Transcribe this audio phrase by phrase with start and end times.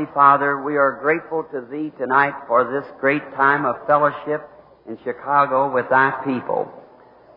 [0.00, 4.48] Heavenly Father, we are grateful to Thee tonight for this great time of fellowship
[4.88, 6.72] in Chicago with Thy people.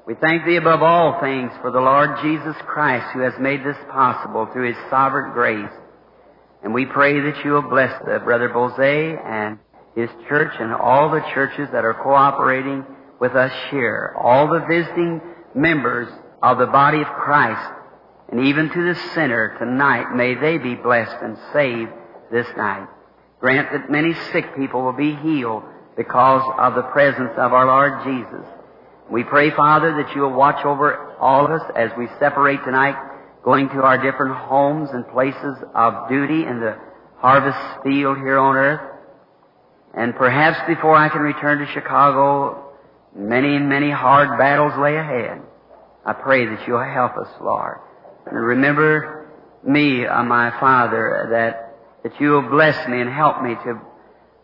[0.07, 3.75] We thank Thee above all things for the Lord Jesus Christ who has made this
[3.91, 5.73] possible through His sovereign grace.
[6.63, 9.59] And we pray that You will bless the Brother Boze and
[9.93, 12.85] his church and all the churches that are cooperating
[13.19, 15.19] with us here, all the visiting
[15.53, 16.07] members
[16.41, 17.73] of the body of Christ,
[18.31, 21.91] and even to the sinner tonight, may they be blessed and saved
[22.33, 22.87] this night.
[23.39, 25.63] Grant that many sick people will be healed
[25.95, 28.45] because of the presence of our Lord Jesus.
[29.09, 32.95] We pray, Father, that you will watch over all of us as we separate tonight,
[33.43, 36.77] going to our different homes and places of duty in the
[37.17, 38.81] harvest field here on earth.
[39.93, 42.73] And perhaps before I can return to Chicago,
[43.15, 45.41] many and many hard battles lay ahead.
[46.05, 47.79] I pray that you'll help us, Lord.
[48.25, 49.29] And remember
[49.63, 51.62] me, uh, my Father, that,
[52.03, 53.81] that you will bless me and help me to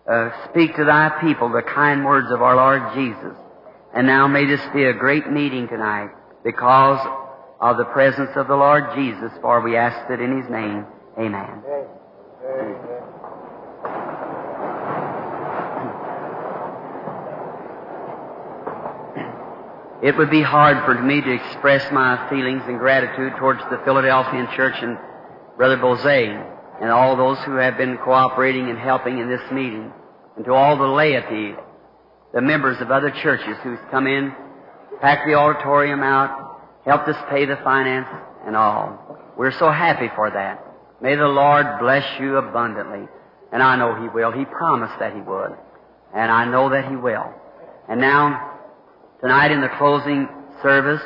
[0.10, 3.38] uh, speak to thy people the kind words of our Lord Jesus.
[3.94, 6.10] And now may this be a great meeting tonight
[6.44, 7.00] because
[7.60, 10.86] of the presence of the Lord Jesus, for we ask it in his name.
[11.18, 11.64] Amen.
[11.68, 11.86] Amen.
[20.02, 24.48] It would be hard for me to express my feelings and gratitude towards the Philadelphian
[24.56, 24.98] Church and
[25.58, 26.06] Brother Boze
[26.82, 29.92] and all those who have been cooperating and helping in this meeting,
[30.36, 31.56] and to all the laity,
[32.34, 34.34] the members of other churches who's come in,
[35.02, 38.08] packed the auditorium out, helped us pay the finance
[38.46, 39.18] and all.
[39.38, 40.66] We're so happy for that.
[41.02, 43.08] May the Lord bless you abundantly.
[43.52, 44.32] And I know He will.
[44.32, 45.56] He promised that He would.
[46.14, 47.34] And I know that He will.
[47.88, 48.50] And now,
[49.22, 50.30] Tonight in the closing
[50.62, 51.02] service,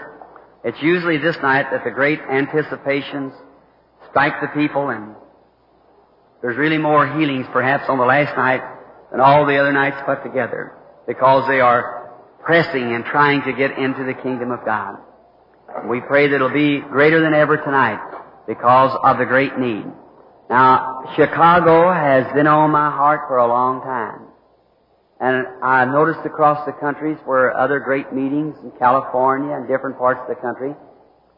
[0.63, 3.34] it's usually this night that the great anticipations
[4.07, 5.16] strike the people and
[6.44, 8.62] there's really more healings perhaps on the last night
[9.12, 10.76] than all the other nights put together
[11.08, 14.98] because they are pressing and trying to get into the kingdom of God.
[15.90, 17.98] We pray that it'll be greater than ever tonight
[18.46, 19.86] because of the great need.
[20.50, 24.28] Now, Chicago has been on my heart for a long time.
[25.22, 30.20] And I noticed across the countries were other great meetings in California and different parts
[30.24, 30.76] of the country.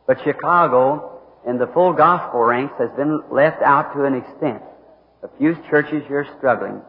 [0.08, 4.64] But Chicago, in the full gospel ranks, has been left out to an extent.
[5.25, 6.81] A few churches here struggling.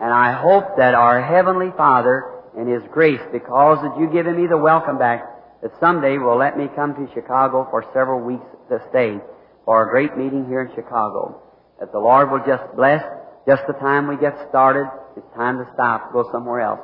[0.00, 2.22] And I hope that our Heavenly Father,
[2.56, 5.24] in His grace, because that you've given me the welcome back,
[5.60, 9.18] that someday will let me come to Chicago for several weeks to stay
[9.64, 11.42] for a great meeting here in Chicago.
[11.80, 13.02] That the Lord will just bless
[13.44, 14.86] just the time we get started
[15.16, 16.80] it's time to stop, go somewhere else.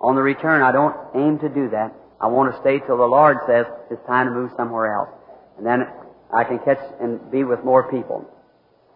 [0.00, 1.94] On the return, I don't aim to do that.
[2.20, 5.10] I want to stay till the Lord says it's time to move somewhere else.
[5.58, 5.86] And then
[6.34, 8.24] I can catch and be with more people.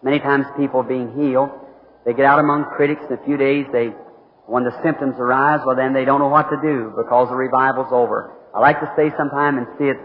[0.03, 1.51] Many times people being healed,
[2.05, 3.89] they get out among critics in a few days, they,
[4.47, 7.93] when the symptoms arise, well then they don't know what to do because the revival's
[7.93, 8.33] over.
[8.55, 9.99] I like to stay sometime and see it,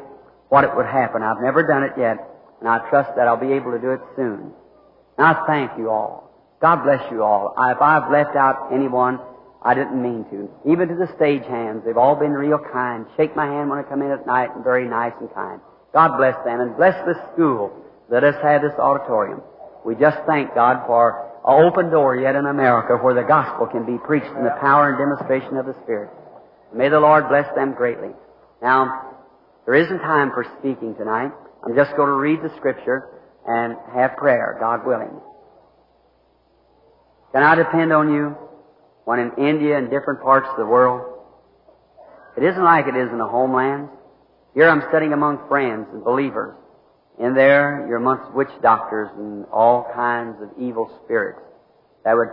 [0.50, 1.22] what it would happen.
[1.24, 2.18] I've never done it yet,
[2.60, 4.52] and I trust that I'll be able to do it soon.
[5.18, 6.30] And I thank you all.
[6.62, 7.54] God bless you all.
[7.58, 9.20] If I've left out anyone,
[9.62, 10.50] I didn't mean to.
[10.70, 13.06] Even to the stage hands, they've all been real kind.
[13.16, 15.62] Shake my hand when I come in at night and very nice and kind.
[15.94, 17.72] God bless them and bless this school.
[18.10, 19.42] Let us have this auditorium.
[19.86, 23.86] We just thank God for an open door yet in America where the gospel can
[23.86, 26.10] be preached in the power and demonstration of the Spirit.
[26.74, 28.10] May the Lord bless them greatly.
[28.62, 29.12] Now,
[29.66, 31.32] there isn't time for speaking tonight.
[31.64, 33.10] I'm just going to read the scripture
[33.46, 35.20] and have prayer, God willing.
[37.34, 38.38] Can I depend on you
[39.06, 41.20] when in India and different parts of the world?
[42.38, 43.92] It isn't like it is in the homelands.
[44.54, 46.56] Here I'm studying among friends and believers.
[47.20, 51.40] In there, you're amongst witch doctors and all kinds of evil spirits
[52.04, 52.30] that would,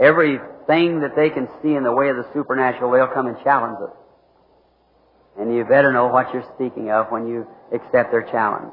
[0.00, 3.78] everything that they can see in the way of the supernatural, they'll come and challenge
[3.82, 3.96] us.
[5.38, 8.72] And you better know what you're speaking of when you accept their challenge.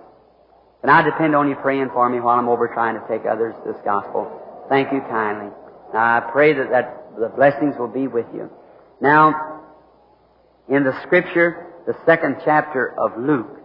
[0.82, 3.54] And I depend on you praying for me while I'm over trying to take others
[3.66, 4.66] this gospel.
[4.70, 5.52] Thank you kindly.
[5.94, 8.50] Now I pray that, that the blessings will be with you.
[9.02, 9.62] Now,
[10.70, 13.61] in the scripture, the second chapter of Luke,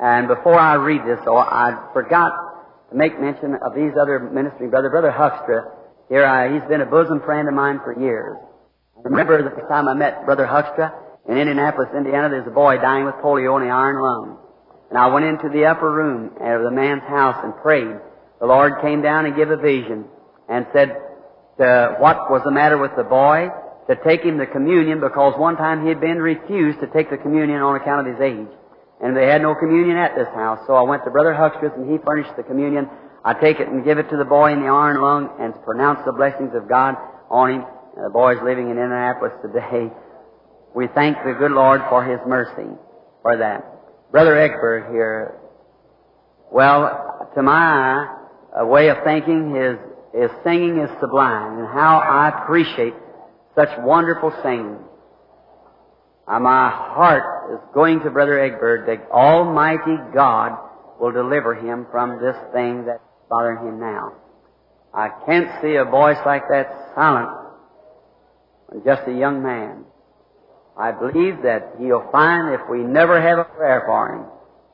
[0.00, 2.32] and before I read this, oh, I forgot
[2.90, 5.76] to make mention of these other ministry brother, Brother Huckstra.
[6.08, 8.36] Here, I, he's been a bosom friend of mine for years.
[8.96, 10.92] I remember the first time I met Brother Huckstra
[11.28, 12.30] in Indianapolis, Indiana.
[12.30, 14.38] There's a boy dying with polio in the iron lung.
[14.88, 18.00] And I went into the upper room of the man's house and prayed.
[18.40, 20.06] The Lord came down and gave a vision
[20.48, 20.96] and said,
[21.58, 23.48] to what was the matter with the boy,
[23.88, 27.18] to take him the communion because one time he had been refused to take the
[27.18, 28.48] communion on account of his age.
[29.02, 30.60] And they had no communion at this house.
[30.66, 32.88] So I went to Brother Huxter's and he furnished the communion.
[33.24, 36.00] I take it and give it to the boy in the iron lung and pronounce
[36.04, 36.96] the blessings of God
[37.30, 37.64] on him.
[37.96, 39.90] And the boy's living in Indianapolis today.
[40.72, 42.70] We thank the good Lord for His mercy
[43.22, 44.12] for that.
[44.12, 45.36] Brother Egbert here,
[46.52, 48.06] well, to my
[48.62, 49.76] way of thinking, his,
[50.14, 52.94] his singing is sublime and how I appreciate
[53.56, 54.78] such wonderful singing.
[56.28, 60.56] My heart is going to Brother Egbert that Almighty God
[61.00, 64.12] will deliver him from this thing that's bothering him now.
[64.92, 67.30] I can't see a voice like that silent
[68.66, 69.84] when just a young man.
[70.76, 74.24] I believe that he'll find if we never have a prayer for him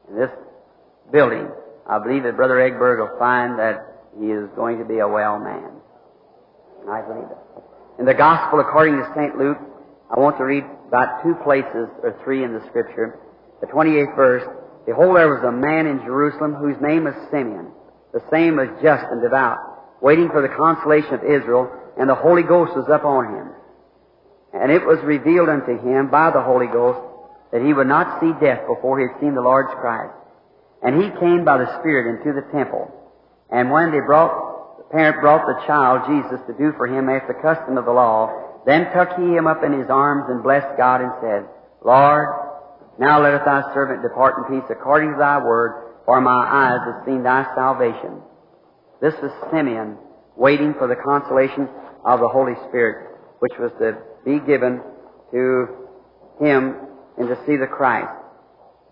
[0.09, 0.31] in this
[1.13, 1.49] building,
[1.89, 5.39] I believe that Brother Egbert will find that he is going to be a well
[5.39, 5.71] man.
[6.89, 7.43] I believe that.
[7.99, 9.37] In the Gospel according to St.
[9.37, 9.59] Luke,
[10.11, 13.19] I want to read about two places or three in the Scripture.
[13.61, 14.45] The 28th verse,
[14.87, 17.73] Behold, there was a man in Jerusalem whose name was Simeon.
[18.15, 19.59] The same was just and devout,
[20.01, 21.69] waiting for the consolation of Israel,
[21.99, 23.49] and the Holy Ghost was upon him.
[24.55, 27.03] And it was revealed unto him by the Holy Ghost
[27.51, 30.15] that he would not see death before he had seen the Lord's Christ.
[30.83, 32.87] And he came by the Spirit into the temple.
[33.51, 37.35] And when they brought, the parent brought the child, Jesus, to do for him after
[37.35, 40.77] the custom of the law, then took he him up in his arms and blessed
[40.77, 41.49] God and said,
[41.85, 42.27] Lord,
[42.99, 47.07] now letteth thy servant depart in peace according to thy word, for my eyes have
[47.07, 48.21] seen thy salvation.
[49.01, 49.99] This was Simeon
[50.37, 51.69] waiting for the consolation
[52.05, 54.83] of the Holy Spirit, which was to be given
[55.31, 55.67] to
[56.41, 56.75] him
[57.19, 58.11] and to see the Christ.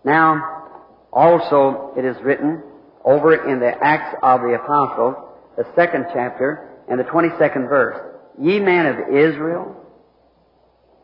[0.05, 0.63] Now,
[1.11, 2.63] also it is written
[3.03, 5.15] over in the Acts of the Apostles,
[5.57, 9.75] the second chapter and the 22nd verse, Ye men of Israel,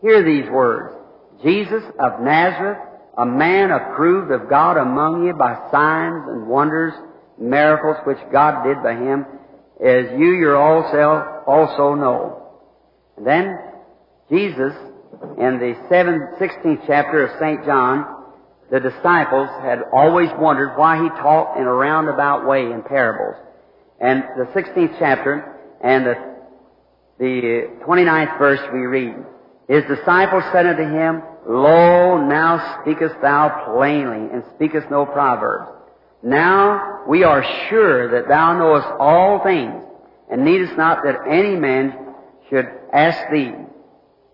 [0.01, 0.95] hear these words.
[1.43, 2.77] Jesus of Nazareth,
[3.17, 6.93] a man approved of God among you by signs and wonders,
[7.37, 9.25] miracles which God did by him,
[9.83, 12.47] as you yourself also know.
[13.17, 13.59] And then
[14.29, 14.73] Jesus,
[15.37, 17.65] in the 7th, 16th chapter of St.
[17.65, 18.21] John,
[18.71, 23.35] the disciples had always wondered why he taught in a roundabout way in parables.
[23.99, 26.30] And the 16th chapter and the,
[27.21, 29.15] the 29th verse we read,
[29.68, 35.69] His disciples said unto him, Lo, now speakest thou plainly, and speakest no proverbs.
[36.23, 39.83] Now we are sure that thou knowest all things,
[40.31, 41.94] and needest not that any man
[42.50, 43.53] should ask thee.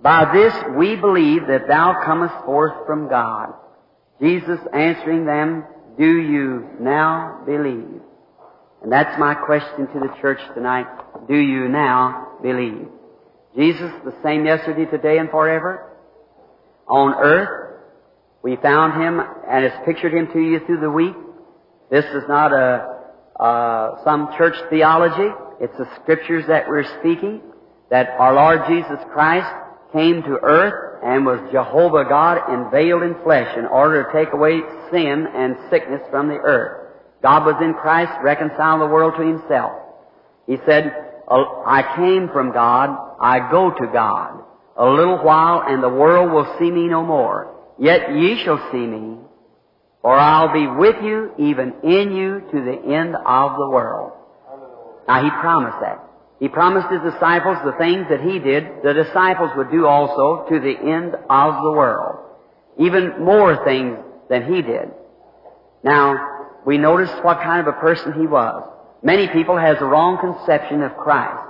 [0.02, 3.54] By this we believe that thou comest forth from God.
[4.22, 5.66] Jesus answering them,
[5.98, 8.02] Do you now believe?
[8.82, 10.88] And that's my question to the church tonight.
[11.28, 12.88] Do you now believe?
[13.56, 15.92] Jesus, the same yesterday, today, and forever?
[16.88, 17.82] On earth,
[18.44, 21.16] we found Him and has pictured Him to you through the week.
[21.90, 25.34] This is not a, some church theology.
[25.60, 27.42] It's the scriptures that we're speaking,
[27.90, 29.48] that our Lord Jesus Christ
[29.92, 34.60] came to earth and was Jehovah God unveiled in flesh in order to take away
[34.92, 36.94] sin and sickness from the earth.
[37.24, 39.72] God was in Christ, reconciling the world to Himself.
[40.46, 44.44] He said, Uh, I came from God, I go to God.
[44.78, 47.54] A little while and the world will see me no more.
[47.80, 49.18] Yet ye shall see me,
[50.02, 54.14] for I'll be with you, even in you, to the end of the world.
[55.08, 56.04] Now He promised that.
[56.40, 60.60] He promised His disciples the things that He did, the disciples would do also to
[60.60, 62.24] the end of the world.
[62.80, 63.98] Even more things
[64.30, 64.92] than He did.
[65.84, 68.64] Now, we notice what kind of a person He was.
[69.04, 71.44] Many people has a wrong conception of Christ.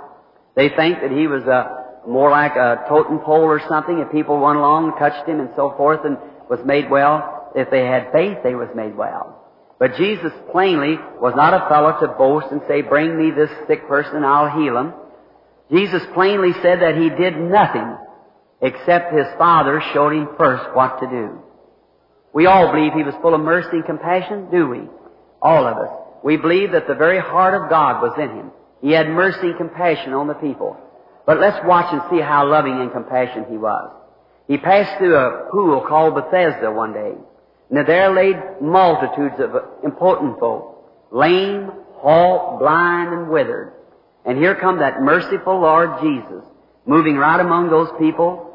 [0.54, 3.98] They think that He was a, more like a totem pole or something.
[3.98, 6.18] If people went along, and touched Him and so forth and
[6.50, 9.38] was made well, if they had faith, they was made well.
[9.78, 13.86] But Jesus plainly was not a fellow to boast and say, bring me this sick
[13.86, 14.92] person and I'll heal him.
[15.70, 17.96] Jesus plainly said that he did nothing
[18.60, 21.42] except his Father showed him first what to do.
[22.32, 24.82] We all believe he was full of mercy and compassion, do we?
[25.40, 26.07] All of us.
[26.22, 28.50] We believe that the very heart of God was in him.
[28.80, 30.76] He had mercy and compassion on the people.
[31.26, 33.92] But let's watch and see how loving and compassionate he was.
[34.46, 37.12] He passed through a pool called Bethesda one day.
[37.70, 43.74] Now there laid multitudes of important folk, lame, halt, blind, and withered.
[44.24, 46.44] And here come that merciful Lord Jesus,
[46.86, 48.54] moving right among those people,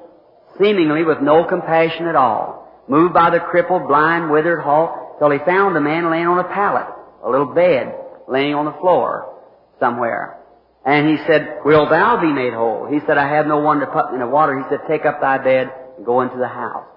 [0.60, 5.39] seemingly with no compassion at all, moved by the crippled, blind, withered, halt, till he
[5.39, 6.88] found a man laying on a pallet,
[7.24, 7.96] a little bed,
[8.27, 9.39] laying on the floor
[9.80, 10.38] somewhere.
[10.86, 12.88] And he said, Will thou be made whole?
[12.92, 14.58] He said, I have no one to put me in the water.
[14.58, 16.88] He said, Take up thy bed and go into the house.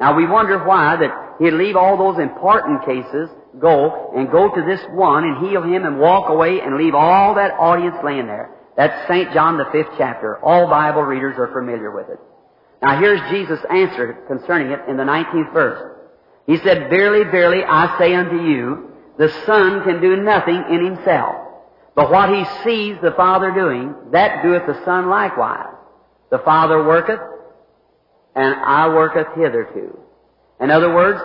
[0.00, 3.28] Now we wonder why that he'd leave all those important cases,
[3.58, 7.34] go, and go to this one and heal him and walk away and leave all
[7.34, 8.52] that audience laying there.
[8.76, 9.32] That's St.
[9.32, 10.38] John the fifth chapter.
[10.44, 12.20] All Bible readers are familiar with it.
[12.82, 15.96] Now here's Jesus' answer concerning it in the 19th verse.
[16.46, 21.34] He said, Verily, verily, I say unto you, the Son can do nothing in himself.
[21.94, 25.74] But what he sees the Father doing, that doeth the Son likewise.
[26.30, 27.20] The Father worketh,
[28.34, 29.98] and I worketh hitherto.
[30.60, 31.20] In other words,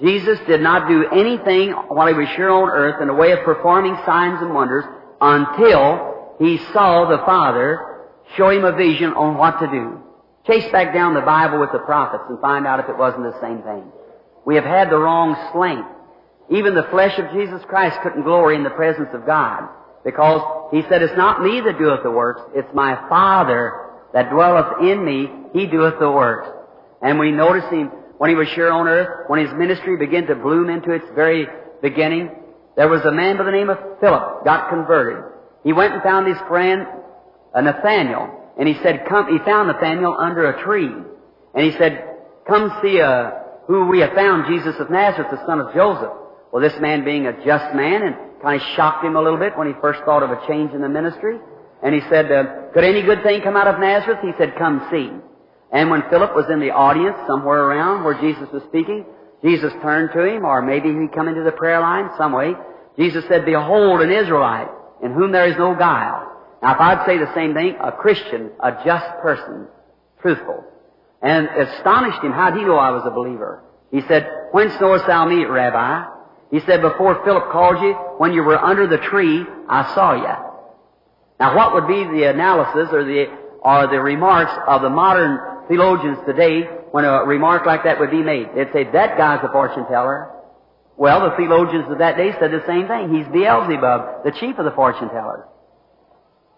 [0.00, 3.44] Jesus did not do anything while he was here on earth in the way of
[3.44, 4.84] performing signs and wonders
[5.20, 10.00] until he saw the Father show him a vision on what to do.
[10.46, 13.40] Chase back down the Bible with the prophets and find out if it wasn't the
[13.40, 13.90] same thing.
[14.44, 15.86] We have had the wrong slant.
[16.50, 19.68] Even the flesh of Jesus Christ couldn't glory in the presence of God
[20.04, 23.80] because He said, It's not me that doeth the works, it's my Father
[24.12, 26.48] that dwelleth in me, He doeth the works.
[27.02, 30.34] And we notice Him when He was here on earth, when His ministry began to
[30.34, 31.46] bloom into its very
[31.82, 32.30] beginning,
[32.76, 35.22] there was a man by the name of Philip got converted.
[35.62, 36.86] He went and found his friend
[37.54, 40.90] uh, Nathaniel, and he said, "Come." He found Nathaniel under a tree,
[41.54, 42.04] and he said,
[42.48, 43.30] "Come see uh,
[43.66, 46.12] who we have found, Jesus of Nazareth, the son of Joseph."
[46.54, 49.58] Well, this man being a just man and kind of shocked him a little bit
[49.58, 51.36] when he first thought of a change in the ministry.
[51.82, 54.20] And he said, uh, could any good thing come out of Nazareth?
[54.22, 55.10] He said, come see.
[55.72, 59.04] And when Philip was in the audience somewhere around where Jesus was speaking,
[59.42, 62.54] Jesus turned to him, or maybe he come into the prayer line some way.
[62.96, 64.68] Jesus said, Behold an Israelite
[65.02, 66.38] in whom there is no guile.
[66.62, 69.66] Now if I'd say the same thing, a Christian, a just person,
[70.22, 70.62] truthful.
[71.20, 73.64] And astonished him, how'd he know I was a believer?
[73.90, 76.13] He said, Whence knowest thou me, Rabbi?
[76.54, 80.36] He said, Before Philip called you, when you were under the tree, I saw you.
[81.40, 83.26] Now what would be the analysis or the,
[83.58, 88.22] or the remarks of the modern theologians today when a remark like that would be
[88.22, 88.50] made?
[88.54, 90.30] They'd say, that guy's a fortune teller.
[90.96, 93.12] Well, the theologians of that day said the same thing.
[93.12, 95.42] He's Beelzebub, the chief of the fortune tellers.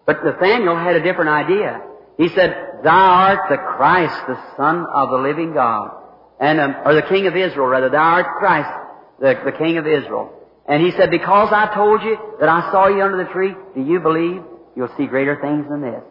[0.04, 1.80] But Nathaniel had a different idea.
[2.18, 5.88] He said, Thou art the Christ, the Son of the living God.
[6.38, 7.88] And, um, or the King of Israel, rather.
[7.88, 8.68] Thou art Christ,
[9.20, 10.32] the, the King of Israel.
[10.68, 13.82] And he said, Because I told you that I saw you under the tree, do
[13.82, 14.42] you believe?
[14.74, 16.02] You'll see greater things than this.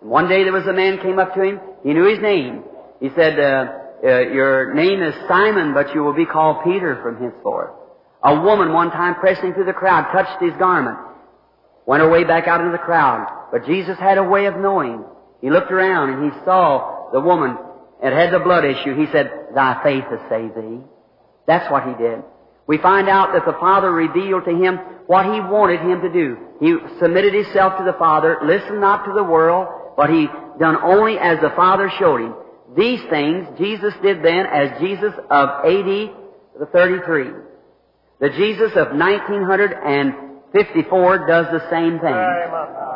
[0.00, 1.60] And one day there was a man came up to him.
[1.84, 2.62] He knew his name.
[3.00, 7.18] He said, uh, uh, Your name is Simon, but you will be called Peter from
[7.20, 7.72] henceforth.
[8.22, 10.98] A woman one time pressing through the crowd touched his garment,
[11.86, 13.48] went her way back out into the crowd.
[13.52, 15.04] But Jesus had a way of knowing.
[15.40, 17.56] He looked around and he saw the woman
[18.02, 18.96] and had the blood issue.
[18.96, 20.80] He said, Thy faith has saved thee.
[21.46, 22.22] That's what he did.
[22.68, 26.36] We find out that the Father revealed to him what he wanted him to do.
[26.60, 30.28] He submitted himself to the Father, listened not to the world, but he
[30.60, 32.34] done only as the Father showed him.
[32.76, 36.10] These things Jesus did then as Jesus of AD
[36.70, 37.30] 33.
[38.20, 42.12] The Jesus of 1954 does the same thing.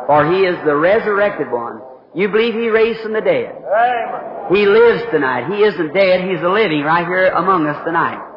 [0.05, 1.81] For he is the resurrected one.
[2.13, 3.55] You believe he raised from the dead.
[4.53, 5.47] He lives tonight.
[5.49, 6.29] He isn't dead.
[6.29, 8.32] He's living right here among us tonight.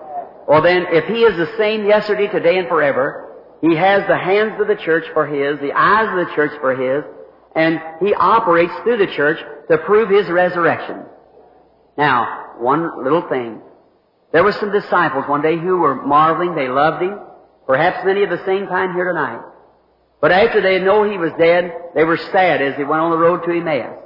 [0.48, 4.60] Well then, if he is the same yesterday, today, and forever, he has the hands
[4.60, 7.04] of the church for his, the eyes of the church for his,
[7.54, 9.38] and he operates through the church
[9.68, 11.02] to prove his resurrection.
[11.96, 13.60] Now, one little thing.
[14.32, 16.54] There were some disciples one day who were marveling.
[16.54, 17.18] They loved him.
[17.66, 19.40] Perhaps many of the same kind here tonight.
[20.20, 23.18] But after they know he was dead, they were sad as they went on the
[23.18, 24.02] road to Emmaus.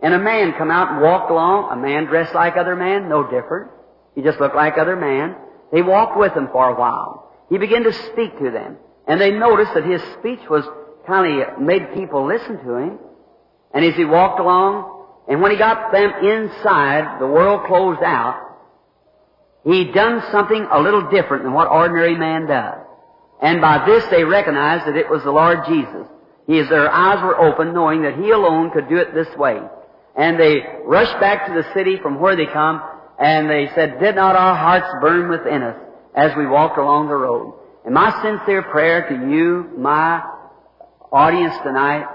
[0.00, 3.24] And a man come out and walked along, a man dressed like other man, no
[3.24, 3.70] different.
[4.14, 5.36] He just looked like other man.
[5.72, 7.30] They walked with him for a while.
[7.50, 8.76] He began to speak to them.
[9.06, 10.64] And they noticed that his speech was
[11.06, 12.98] kind of made people listen to him.
[13.72, 18.48] And as he walked along, and when he got them inside, the world closed out,
[19.64, 22.80] He'd done something a little different than what ordinary man does.
[23.42, 26.06] And by this they recognized that it was the Lord Jesus.
[26.46, 29.60] His, their eyes were open, knowing that He alone could do it this way.
[30.16, 32.82] And they rushed back to the city from where they come,
[33.18, 35.76] and they said, Did not our hearts burn within us
[36.14, 37.54] as we walked along the road?
[37.84, 40.22] And my sincere prayer to you, my
[41.10, 42.06] audience tonight,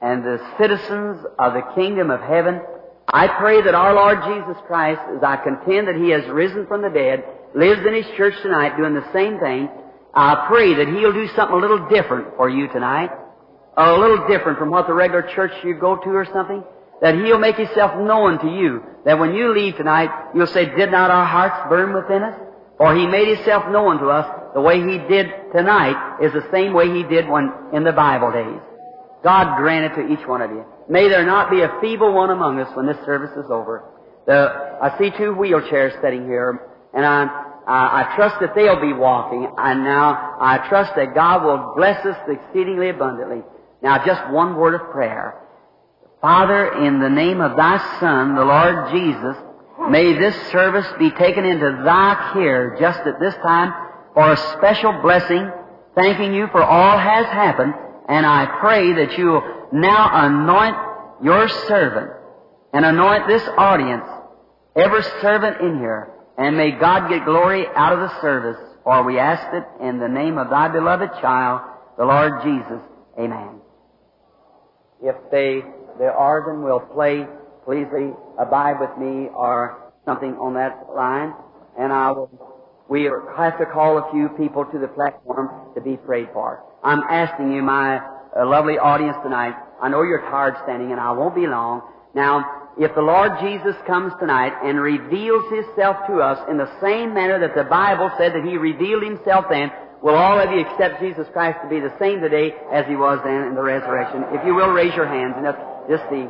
[0.00, 2.60] and the citizens of the kingdom of heaven,
[3.08, 6.82] I pray that our Lord Jesus Christ, as I contend that He has risen from
[6.82, 9.68] the dead, lives in His church tonight doing the same thing,
[10.14, 13.10] I pray that He'll do something a little different for you tonight,
[13.76, 16.62] a little different from what the regular church you go to or something,
[17.00, 20.90] that He'll make Himself known to you, that when you leave tonight, you'll say, did
[20.90, 22.38] not our hearts burn within us?
[22.76, 26.72] For He made Himself known to us the way He did tonight is the same
[26.72, 28.60] way He did when in the Bible days.
[29.22, 30.64] God grant it to each one of you.
[30.88, 33.84] May there not be a feeble one among us when this service is over.
[34.26, 36.68] The, I see two wheelchairs sitting here.
[36.94, 37.24] And I,
[37.66, 39.50] I, I trust that they'll be walking.
[39.58, 43.42] And now I trust that God will bless us exceedingly abundantly.
[43.82, 45.42] Now just one word of prayer.
[46.20, 49.36] Father, in the name of thy Son, the Lord Jesus,
[49.88, 53.72] may this service be taken into thy care just at this time
[54.14, 55.48] for a special blessing,
[55.94, 57.72] thanking you for all has happened,
[58.08, 60.76] and I pray that you will now anoint
[61.22, 62.10] your servant
[62.72, 64.04] and anoint this audience,
[64.74, 69.18] every servant in here, and may God get glory out of the service, for we
[69.18, 71.60] ask it in the name of thy beloved child,
[71.96, 72.82] the Lord Jesus.
[73.18, 73.60] Amen.
[75.00, 75.62] If they,
[75.98, 77.26] the organ will play,
[77.64, 77.86] please
[78.38, 81.34] abide with me or something on that line,
[81.78, 82.30] and I will,
[82.88, 83.04] we
[83.36, 86.62] have to call a few people to the platform to be prayed for.
[86.82, 91.12] I'm asking you, my uh, lovely audience tonight, I know you're tired standing and I
[91.12, 91.82] won't be long.
[92.14, 97.12] Now, if the Lord Jesus comes tonight and reveals Himself to us in the same
[97.12, 101.02] manner that the Bible said that He revealed Himself then, will all of you accept
[101.02, 104.24] Jesus Christ to be the same today as He was then in the resurrection?
[104.30, 105.58] If you will, raise your hands and just,
[105.88, 106.26] just see.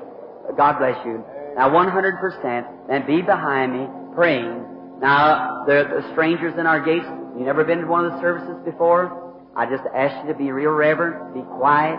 [0.57, 1.25] God bless you.
[1.57, 4.65] Now, 100%, and be behind me praying.
[5.01, 8.57] Now, the, the strangers in our gates, you never been to one of the services
[8.65, 9.35] before?
[9.57, 11.99] I just ask you to be real reverent, be quiet,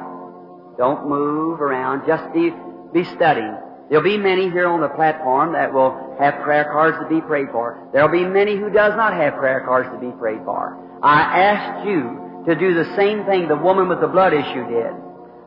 [0.77, 2.51] don't move around, just be,
[2.93, 3.55] be studying.
[3.89, 7.47] There'll be many here on the platform that will have prayer cards to be prayed
[7.51, 7.89] for.
[7.91, 10.77] There'll be many who does not have prayer cards to be prayed for.
[11.03, 14.93] I asked you to do the same thing the woman with the blood issue did.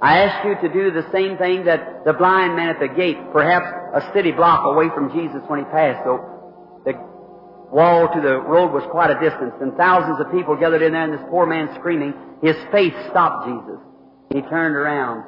[0.02, 3.16] I asked you to do the same thing that the blind man at the gate,
[3.30, 6.02] perhaps a city block away from Jesus when he passed.
[6.02, 6.18] So
[6.84, 6.98] the
[7.70, 11.04] wall to the road was quite a distance, and thousands of people gathered in there,
[11.04, 12.14] and this poor man screaming.
[12.42, 13.78] His faith stopped Jesus.
[14.34, 15.22] He turned around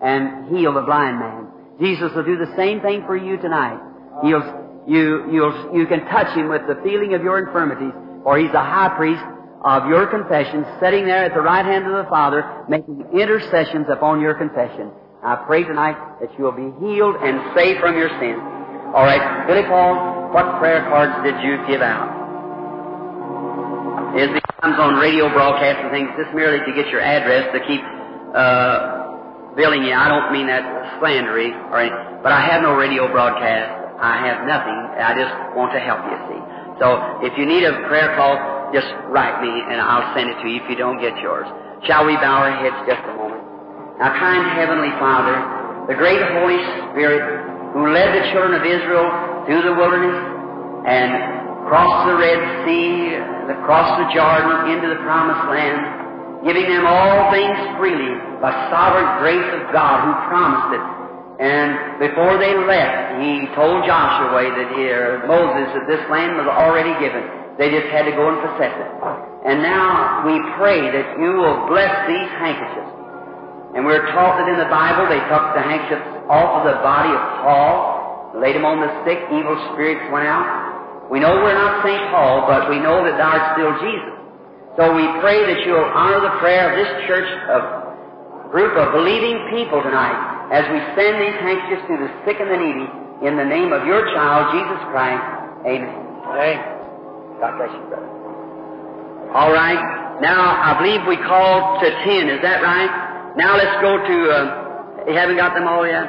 [0.00, 1.52] and healed the blind man.
[1.78, 3.76] Jesus will do the same thing for you tonight.
[4.24, 4.40] He'll,
[4.88, 7.92] you, you'll, you can touch him with the feeling of your infirmities,
[8.24, 9.20] for he's a high priest
[9.64, 14.20] of your confession, sitting there at the right hand of the Father, making intercessions upon
[14.20, 14.90] your confession.
[15.24, 18.38] I pray tonight that you will be healed and saved from your sin.
[18.94, 22.14] All right, Billy Paul, what prayer cards did you give out?
[24.14, 27.60] Is the times on radio broadcasts and things just merely to get your address to
[27.66, 27.82] keep
[28.32, 29.92] uh, billing you?
[29.92, 30.64] I don't mean that
[31.02, 33.98] slandery or anything, but I have no radio broadcast.
[34.00, 34.78] I have nothing.
[35.00, 36.16] I just want to help you.
[36.30, 36.42] See,
[36.80, 40.46] so if you need a prayer call, just write me and I'll send it to
[40.48, 41.46] you if you don't get yours.
[41.84, 43.42] Shall we bow our heads just a moment?
[43.98, 45.36] Now, kind Heavenly Father,
[45.88, 47.22] the great Holy Spirit
[47.72, 49.08] who led the children of Israel
[49.46, 50.18] through the wilderness
[50.88, 53.18] and crossed the Red Sea,
[53.50, 59.50] across the Jordan into the Promised Land, giving them all things freely by sovereign grace
[59.54, 60.84] of God who promised it.
[61.36, 66.94] And before they left, he told Joshua that here, Moses, that this land was already
[67.02, 67.45] given.
[67.56, 68.90] They just had to go and possess it.
[69.48, 72.92] And now we pray that you will bless these handkerchiefs.
[73.72, 77.12] And we're taught that in the Bible they took the handkerchiefs off of the body
[77.12, 81.08] of Paul, laid them on the sick, evil spirits went out.
[81.08, 82.02] We know we're not St.
[82.10, 84.16] Paul, but we know that thou art still Jesus.
[84.76, 89.40] So we pray that you'll honor the prayer of this church of group of believing
[89.54, 92.88] people tonight as we send these handkerchiefs to the sick and the needy
[93.26, 95.24] in the name of your child, Jesus Christ.
[95.64, 95.94] Amen.
[96.28, 96.75] Amen.
[97.40, 98.08] God bless you, brother.
[99.34, 100.18] All right.
[100.20, 102.28] Now, I believe we called to 10.
[102.32, 103.34] Is that right?
[103.36, 106.08] Now let's go to, uh, you haven't got them all yet?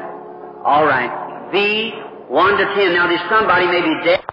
[0.64, 1.12] All right.
[1.52, 1.92] V,
[2.32, 2.94] 1 to 10.
[2.96, 4.24] Now, there's somebody maybe dead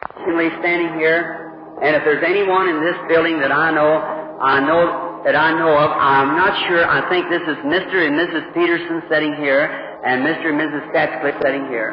[0.61, 4.01] standing here, and if there's anyone in this building that I know,
[4.41, 6.85] I know that I know of, I'm not sure.
[6.85, 8.07] I think this is Mr.
[8.07, 8.55] and Mrs.
[8.55, 9.69] Peterson sitting here,
[10.05, 10.49] and Mr.
[10.53, 10.93] and Mrs.
[10.93, 11.93] Statscliffe sitting here.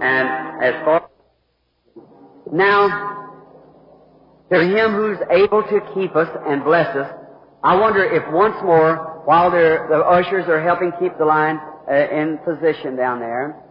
[0.00, 1.08] And as far
[2.52, 3.25] now,
[4.50, 7.12] to Him who's able to keep us and bless us,
[7.62, 11.58] I wonder if once more, while the ushers are helping keep the line
[11.90, 13.62] uh, in position down there,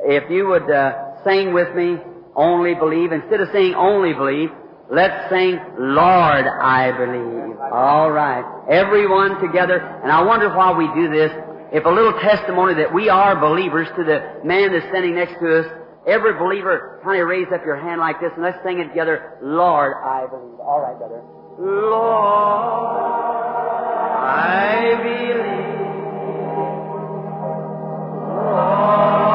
[0.00, 1.96] if you would uh, sing with me,
[2.36, 4.50] only believe, instead of saying only believe,
[4.90, 7.56] let's sing, Lord, I believe.
[7.72, 8.44] All right.
[8.68, 9.78] Everyone together.
[10.02, 11.30] And I wonder why we do this,
[11.72, 15.60] if a little testimony that we are believers to the man that's standing next to
[15.60, 15.66] us,
[16.06, 19.38] every believer of raise up your hand like this and let's sing it together.
[19.42, 20.60] Lord, I believe.
[20.60, 21.22] All right, brother.
[21.58, 23.04] Lord,
[24.20, 25.74] I believe.
[28.34, 29.33] Lord,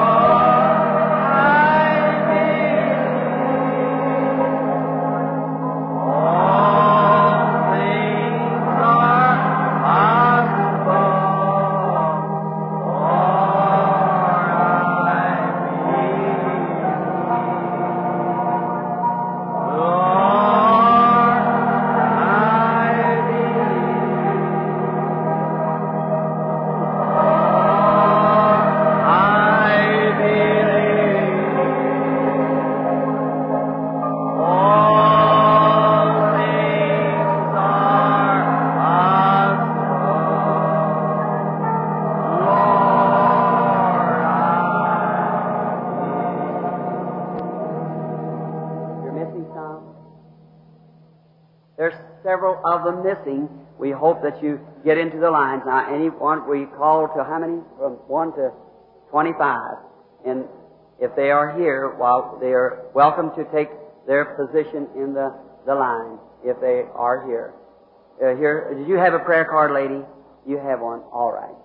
[54.19, 55.63] hope that you get into the lines.
[55.65, 57.61] Now, anyone, we call to how many?
[57.77, 58.51] From 1 to
[59.11, 59.77] 25.
[60.25, 60.45] And
[60.99, 63.69] if they are here, well, they are welcome to take
[64.07, 65.33] their position in the,
[65.65, 67.53] the line if they are here.
[68.21, 70.01] Uh, here, did you have a prayer card, lady?
[70.47, 71.01] You have one.
[71.13, 71.55] All right.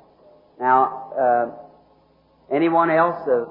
[0.60, 3.26] Now, uh, anyone else?
[3.26, 3.46] Uh,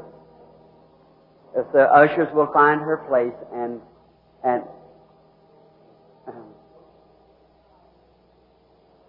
[1.56, 3.80] if the ushers will find her place and
[4.44, 4.64] and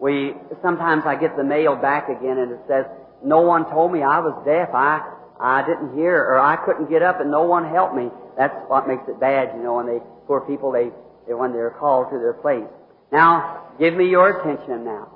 [0.04, 2.84] we sometimes I get the mail back again and it says
[3.24, 4.68] no one told me I was deaf.
[4.74, 5.00] I
[5.40, 8.10] I didn't hear or I couldn't get up and no one helped me.
[8.36, 9.80] That's what makes it bad, you know.
[9.80, 10.90] When they poor people they,
[11.26, 12.68] they when they're called to their place.
[13.12, 15.08] Now, give me your attention now.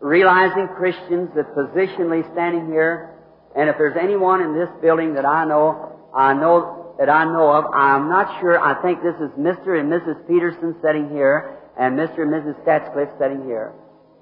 [0.00, 3.14] Realizing Christians that positionally standing here,
[3.54, 7.52] and if there's anyone in this building that I know, I know that I know
[7.52, 8.58] of, I'm not sure.
[8.58, 9.78] I think this is Mr.
[9.78, 10.26] and Mrs.
[10.26, 12.22] Peterson sitting here, and Mr.
[12.22, 12.58] and Mrs.
[12.64, 13.72] Statscliffe sitting here.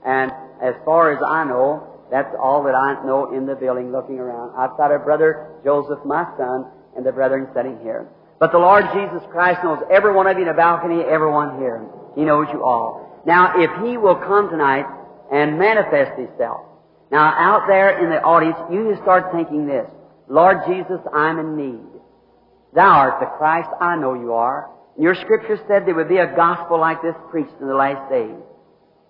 [0.04, 0.30] And
[0.62, 4.54] as far as I know, that's all that I know in the building looking around.
[4.56, 8.06] I've got a Brother Joseph, my son, and the brethren sitting here.
[8.38, 11.84] But the Lord Jesus Christ knows every one of you in the balcony, everyone here.
[12.14, 13.22] He knows you all.
[13.26, 14.84] Now, if He will come tonight
[15.32, 16.60] and manifest Himself,
[17.10, 19.88] now out there in the audience, you just start thinking this,
[20.28, 22.00] Lord Jesus, I'm in need.
[22.74, 24.70] Thou art the Christ, I know you are.
[24.98, 28.34] Your scripture said there would be a gospel like this preached in the last days.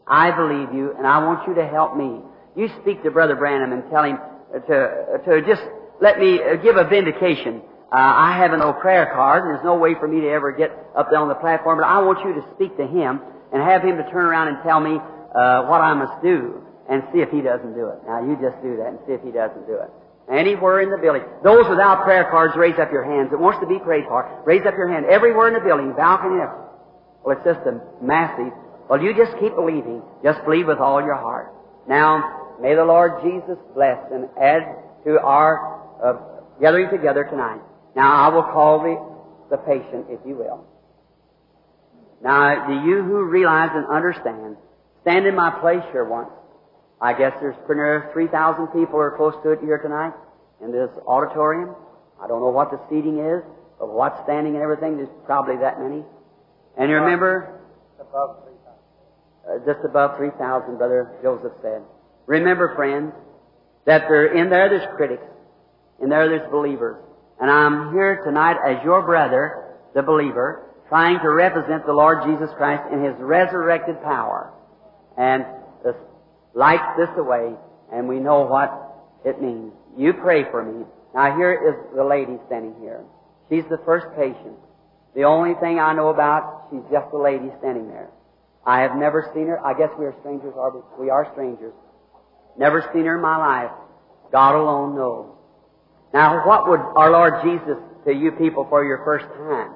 [0.06, 2.20] I believe you, and I want you to help me.
[2.56, 4.18] You speak to Brother Branham and tell him
[4.52, 5.62] to, to just
[6.00, 7.62] let me uh, give a vindication.
[7.90, 10.70] Uh, I have no prayer card, and there's no way for me to ever get
[10.96, 13.20] up there on the platform, but I want you to speak to him
[13.52, 17.02] and have him to turn around and tell me uh, what I must do and
[17.12, 17.98] see if he doesn't do it.
[18.06, 19.90] Now, you just do that and see if he doesn't do it.
[20.30, 21.22] Anywhere in the building.
[21.42, 23.32] Those without prayer cards, raise up your hands.
[23.32, 24.24] It wants to be prayed for.
[24.44, 25.06] Raise up your hand.
[25.06, 26.40] Everywhere in the building, balcony.
[27.22, 28.52] Well, it's just a massive.
[28.88, 30.02] Well, you just keep believing.
[30.22, 31.52] Just believe with all your heart.
[31.88, 34.62] Now, may the Lord Jesus bless and add
[35.04, 37.60] to our uh, gathering together tonight.
[37.96, 40.66] Now, I will call the, the patient, if you will.
[42.22, 44.56] Now, do you who realize and understand,
[45.02, 46.30] stand in my place here once.
[47.00, 50.14] I guess there's pretty near 3,000 people or close to it here tonight
[50.62, 51.74] in this auditorium.
[52.22, 53.42] I don't know what the seating is,
[53.78, 56.02] but what's standing and everything, there's probably that many.
[56.78, 57.60] And you remember?
[58.00, 58.53] Above 3,000.
[59.44, 61.83] Uh, just above 3,000, Brother Joseph said.
[62.26, 63.12] Remember, friends,
[63.85, 65.26] that there, in there there's critics.
[66.02, 66.96] In there there's believers.
[67.40, 72.48] And I'm here tonight as your brother, the believer, trying to represent the Lord Jesus
[72.57, 74.52] Christ in His resurrected power.
[75.18, 75.44] And
[75.83, 75.94] the
[76.54, 77.52] lights this away,
[77.92, 78.70] and we know what
[79.24, 79.72] it means.
[79.96, 80.87] You pray for me.
[81.14, 83.04] Now here is the lady standing here.
[83.50, 84.57] She's the first patient.
[85.14, 88.11] The only thing I know about, she's just a lady standing there.
[88.66, 89.64] I have never seen her.
[89.64, 91.05] I guess we are strangers, are we?
[91.05, 91.72] We are strangers.
[92.57, 93.70] Never seen her in my life.
[94.33, 95.31] God alone knows.
[96.12, 99.72] Now, what would our Lord Jesus to you people for your first time?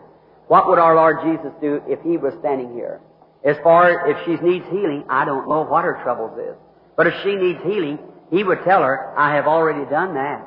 [0.47, 3.01] What would our Lord Jesus do if He was standing here?
[3.45, 6.57] As far as if she needs healing, I don't know what her troubles is.
[6.97, 7.99] But if she needs healing,
[8.31, 10.47] He would tell her, I have already done that.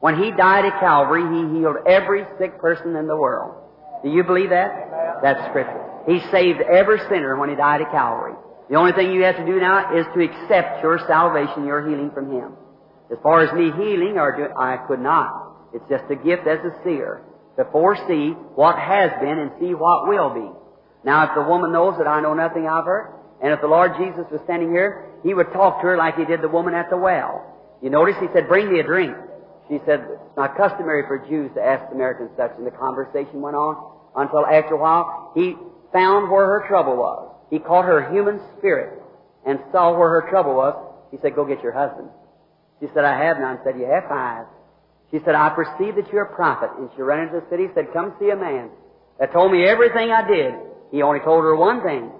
[0.00, 3.54] When He died at Calvary, He healed every sick person in the world.
[4.04, 5.20] Do you believe that?
[5.22, 5.81] That's Scripture.
[6.06, 8.34] He saved every sinner when He died at Calvary.
[8.68, 12.10] The only thing you have to do now is to accept your salvation, your healing
[12.12, 12.52] from Him.
[13.10, 15.70] As far as me healing, or do, I could not.
[15.74, 17.22] It's just a gift as a seer
[17.56, 20.48] to foresee what has been and see what will be.
[21.04, 23.12] Now, if the woman knows that I know nothing of her,
[23.42, 26.24] and if the Lord Jesus was standing here, He would talk to her like He
[26.24, 27.44] did the woman at the well.
[27.82, 29.14] You notice He said, bring me a drink.
[29.68, 33.56] She said, it's not customary for Jews to ask Samaritans such, and the conversation went
[33.56, 33.76] on
[34.16, 35.56] until after a while He
[35.92, 37.34] found where her trouble was.
[37.50, 39.02] He caught her human spirit
[39.46, 40.74] and saw where her trouble was.
[41.10, 42.08] He said, go get your husband.
[42.80, 43.58] She said, I have none.
[43.58, 44.46] He said, you have five.
[45.10, 46.70] She said, I perceive that you're a prophet.
[46.78, 48.70] And she ran into the city and said, come see a man
[49.20, 50.54] that told me everything I did.
[50.90, 52.10] He only told her one thing.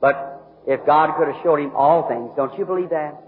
[0.00, 3.20] But if God could have showed him all things, don't you believe that?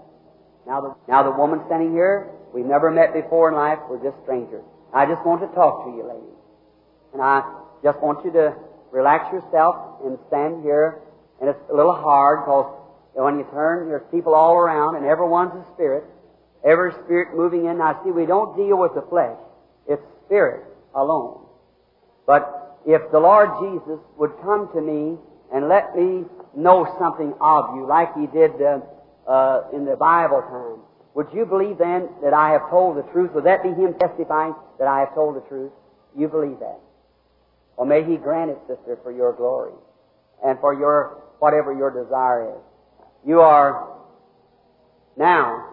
[0.65, 3.77] Now the, now the woman standing here, we've never met before in life.
[3.89, 4.63] We're just strangers.
[4.93, 6.33] I just want to talk to you, lady.
[7.13, 7.43] And I
[7.83, 8.55] just want you to
[8.93, 9.75] relax yourself
[10.05, 11.01] and stand here.
[11.41, 12.71] And it's a little hard because
[13.13, 16.05] when you turn, there's people all around and everyone's a spirit.
[16.63, 17.79] Every spirit moving in.
[17.79, 19.35] Now see, we don't deal with the flesh.
[19.89, 20.63] It's spirit
[20.95, 21.43] alone.
[22.25, 25.17] But if the Lord Jesus would come to me
[25.53, 26.23] and let me
[26.55, 28.79] know something of you, like He did uh,
[29.27, 33.31] uh, in the Bible time, would you believe then that I have told the truth?
[33.33, 35.71] Would that be Him testifying that I have told the truth?
[36.15, 36.79] You believe that?
[37.77, 39.73] Well, may He grant it, sister, for your glory
[40.45, 42.61] and for your whatever your desire is.
[43.25, 43.97] You are
[45.17, 45.69] now,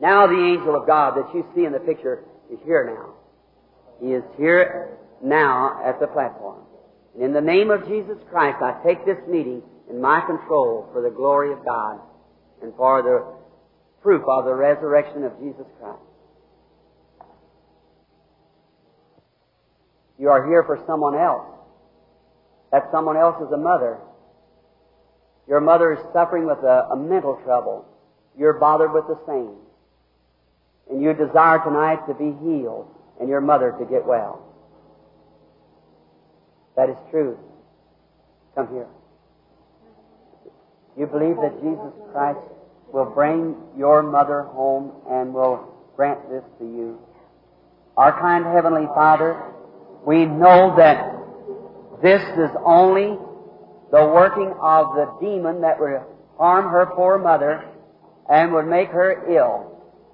[0.00, 3.14] now the angel of God that you see in the picture is here now.
[4.00, 6.62] He is here now at the platform.
[7.14, 11.02] And in the name of Jesus Christ, I take this meeting in my control for
[11.02, 12.00] the glory of God
[12.62, 13.24] and for the
[14.02, 16.00] proof of the resurrection of Jesus Christ.
[20.20, 21.46] You are here for someone else.
[22.70, 23.96] That someone else is a mother.
[25.48, 27.86] Your mother is suffering with a, a mental trouble.
[28.38, 29.56] You're bothered with the same.
[30.90, 34.46] And you desire tonight to be healed and your mother to get well.
[36.76, 37.38] That is true.
[38.54, 38.86] Come here.
[40.98, 42.40] You believe that Jesus Christ
[42.92, 46.98] will bring your mother home and will grant this to you.
[47.96, 49.42] Our kind Heavenly Father,
[50.06, 51.10] we know that
[52.02, 53.18] this is only
[53.90, 56.00] the working of the demon that would
[56.38, 57.64] harm her poor mother
[58.28, 59.66] and would make her ill.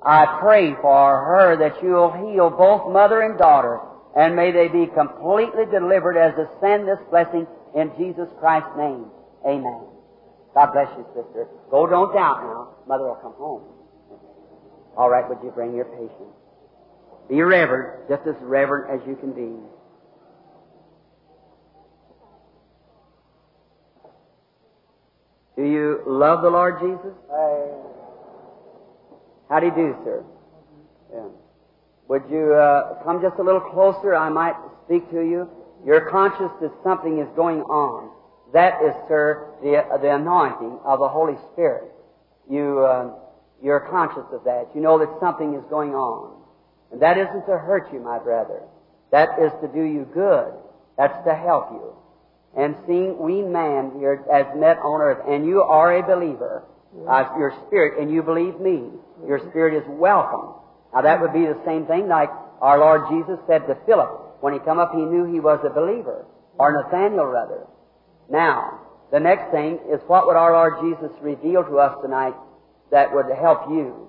[0.02, 3.80] I pray for her that you'll heal both mother and daughter,
[4.16, 9.06] and may they be completely delivered as to send this blessing in Jesus Christ's name.
[9.46, 9.80] Amen.
[10.54, 11.46] God bless you, sister.
[11.70, 12.76] Go, don't doubt now.
[12.88, 13.62] Mother will come home.
[14.96, 16.32] All right, would you bring your patient?
[17.28, 19.52] Be reverent, just as reverent as you can be.
[25.56, 27.14] Do you love the Lord Jesus?
[29.48, 30.24] How do you do, sir?
[31.12, 31.28] Yeah.
[32.08, 34.14] Would you uh, come just a little closer?
[34.14, 35.48] I might speak to you.
[35.84, 38.10] You're conscious that something is going on.
[38.52, 41.92] That is, sir, the, uh, the anointing of the Holy Spirit.
[42.50, 43.14] You, uh,
[43.62, 44.68] you're conscious of that.
[44.74, 46.42] You know that something is going on.
[46.92, 48.62] And that isn't to hurt you, my brother.
[49.10, 50.52] That is to do you good.
[50.96, 51.94] That's to help you.
[52.56, 56.64] And seeing we man here as met on earth, and you are a believer,
[57.08, 58.88] uh, your spirit, and you believe me,
[59.26, 60.54] your spirit is welcome.
[60.94, 64.40] Now that would be the same thing like our Lord Jesus said to Philip.
[64.40, 66.24] When he come up, he knew he was a believer.
[66.58, 67.66] Or Nathaniel rather.
[68.30, 68.80] Now,
[69.12, 72.34] the next thing is what would our Lord Jesus reveal to us tonight
[72.90, 74.08] that would help you?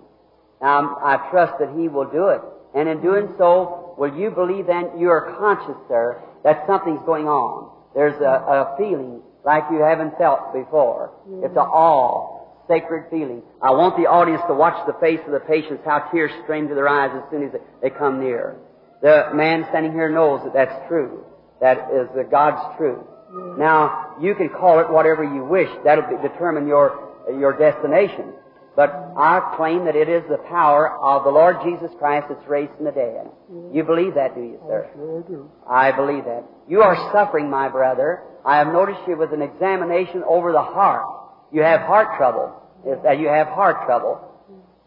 [0.62, 2.42] Now, I trust that He will do it.
[2.74, 7.28] And in doing so, will you believe then you are conscious, sir, that something's going
[7.28, 7.77] on?
[7.98, 11.10] There's a, a feeling like you haven't felt before.
[11.28, 11.46] Mm-hmm.
[11.46, 13.42] It's a awe, sacred feeling.
[13.60, 16.76] I want the audience to watch the face of the patients, how tears stream to
[16.76, 18.56] their eyes as soon as they come near.
[19.02, 21.26] The man standing here knows that that's true.
[21.60, 23.02] That is the God's truth.
[23.34, 23.60] Mm-hmm.
[23.60, 25.70] Now, you can call it whatever you wish.
[25.84, 27.02] That'll be, determine your,
[27.34, 28.32] your destination.
[28.78, 32.72] But I claim that it is the power of the Lord Jesus Christ that's raised
[32.76, 33.26] from the dead.
[33.74, 34.86] You believe that, do you, sir?
[34.86, 35.50] I sure do.
[35.68, 36.44] I believe that.
[36.70, 38.22] You are suffering, my brother.
[38.46, 41.08] I have noticed you with an examination over the heart.
[41.52, 42.54] You have heart trouble.
[42.86, 44.22] Is that you have heart trouble.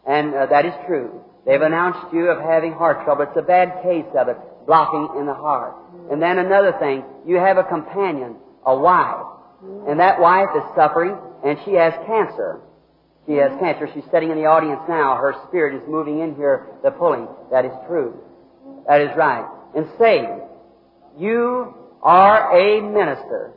[0.07, 1.21] And uh, that is true.
[1.45, 3.23] They've announced you of having heart trouble.
[3.23, 5.75] It's a bad case of it, blocking in the heart.
[6.09, 9.25] And then another thing, you have a companion, a wife.
[9.85, 12.61] And that wife is suffering, and she has cancer.
[13.27, 13.87] She has cancer.
[13.93, 15.15] She's sitting in the audience now.
[15.15, 17.27] Her spirit is moving in here, the pulling.
[17.51, 18.19] That is true.
[18.87, 19.47] That is right.
[19.75, 20.27] And say,
[21.17, 23.53] you are a minister.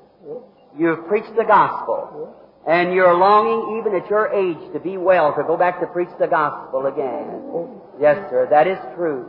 [0.77, 2.35] You've preached the gospel.
[2.66, 6.09] And you're longing, even at your age, to be well, to go back to preach
[6.18, 7.79] the gospel again.
[8.00, 9.29] Yes, sir, that is true.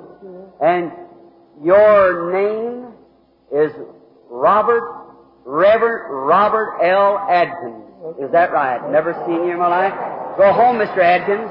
[0.62, 0.92] And
[1.62, 2.94] your name
[3.52, 3.72] is
[4.30, 5.06] Robert,
[5.46, 7.18] Reverend Robert L.
[7.30, 7.84] Adkins.
[8.22, 8.78] Is that right?
[8.92, 9.94] Never seen you in my life?
[10.38, 11.02] Go home, Mr.
[11.02, 11.50] Adkins.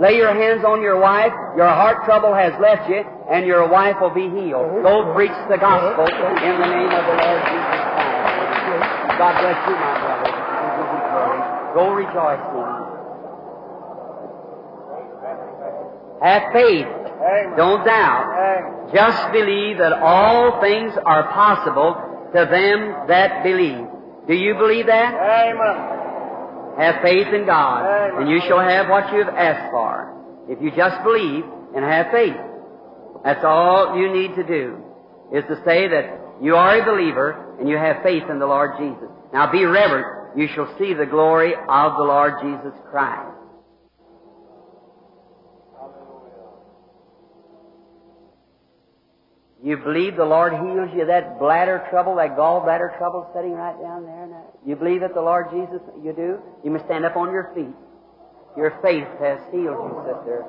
[0.00, 1.32] Lay your hands on your wife.
[1.52, 4.72] Your heart trouble has left you, and your wife will be healed.
[4.72, 4.88] Mm-hmm.
[4.88, 6.48] Go preach the gospel mm-hmm.
[6.48, 9.20] in the name of the Lord Jesus Christ.
[9.20, 10.32] God bless you, my brother.
[10.32, 11.52] We give you.
[11.76, 12.68] Go rejoicing.
[16.24, 16.88] Have faith.
[17.56, 18.88] Don't doubt.
[18.94, 21.94] Just believe that all things are possible
[22.32, 23.91] to them that believe.
[24.26, 25.14] Do you believe that?
[25.14, 26.78] Amen.
[26.78, 28.22] Have faith in God, Amen.
[28.22, 30.08] and you shall have what you have asked for.
[30.48, 32.36] If you just believe and have faith,
[33.24, 34.78] that's all you need to do,
[35.32, 38.72] is to say that you are a believer and you have faith in the Lord
[38.78, 39.08] Jesus.
[39.32, 40.36] Now be reverent.
[40.36, 43.31] You shall see the glory of the Lord Jesus Christ.
[49.62, 54.02] You believe the Lord heals you that bladder trouble, that gallbladder trouble sitting right down
[54.04, 54.26] there?
[54.26, 54.44] Now?
[54.66, 56.38] You believe that the Lord Jesus, you do?
[56.64, 57.74] You must stand up on your feet.
[58.56, 60.44] Your faith has healed you, sister.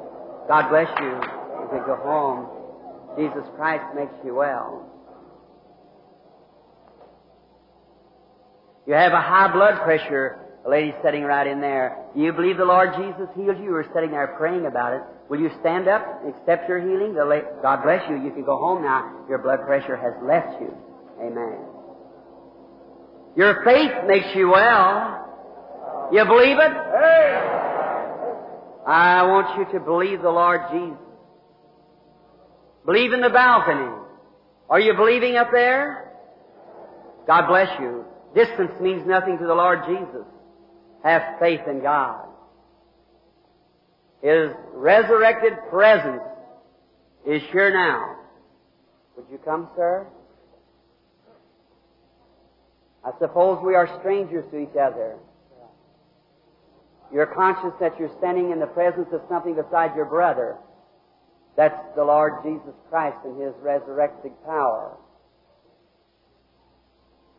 [0.48, 1.14] God bless you.
[1.14, 2.50] You can go home.
[3.16, 4.90] Jesus Christ makes you well.
[8.88, 10.40] You have a high blood pressure.
[10.66, 11.98] A lady sitting right in there.
[12.16, 13.66] Do you believe the Lord Jesus healed you?
[13.66, 15.02] You were sitting there praying about it.
[15.34, 17.16] Will you stand up accept your healing?
[17.16, 18.24] God bless you.
[18.24, 19.26] You can go home now.
[19.28, 20.72] Your blood pressure has left you.
[21.20, 21.58] Amen.
[23.36, 26.10] Your faith makes you well.
[26.12, 26.72] You believe it?
[28.86, 31.00] I want you to believe the Lord Jesus.
[32.86, 33.90] Believe in the balcony.
[34.70, 36.12] Are you believing up there?
[37.26, 38.06] God bless you.
[38.36, 40.28] Distance means nothing to the Lord Jesus.
[41.04, 42.28] Have faith in God.
[44.24, 46.24] His resurrected presence
[47.28, 48.16] is here now.
[49.18, 50.08] Would you come, sir?
[53.04, 55.18] I suppose we are strangers to each other.
[57.12, 60.56] You're conscious that you're standing in the presence of something beside your brother.
[61.58, 64.96] That's the Lord Jesus Christ and His resurrected power.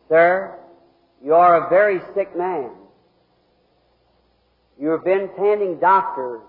[0.07, 0.59] Sir,
[1.23, 2.69] you are a very sick man.
[4.79, 6.41] You have been attending doctors,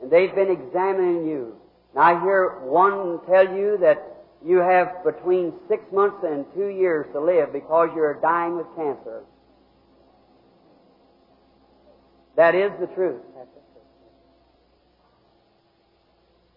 [0.00, 1.56] and they've been examining you.
[1.94, 7.06] Now I hear one tell you that you have between six months and two years
[7.12, 9.22] to live because you're dying with cancer.
[12.36, 13.20] That is the truth.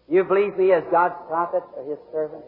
[0.08, 2.43] You believe me as God's prophet or His servant?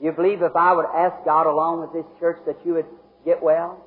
[0.00, 2.86] You believe if I would ask God along with this church that you would
[3.24, 3.85] get well?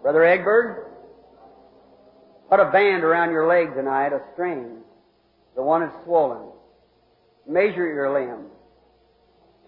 [0.04, 0.92] Brother Egbert,
[2.50, 4.82] put a band around your leg tonight, a string,
[5.56, 6.52] the one is swollen.
[7.48, 8.48] Measure your limb.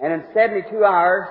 [0.03, 1.27] And in 72 hours,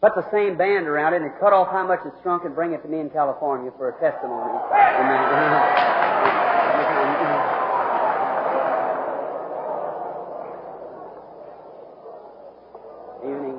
[0.00, 2.72] put the same band around it and cut off how much it's shrunk and bring
[2.72, 4.54] it to me in California for a testimony.
[13.26, 13.58] Evening.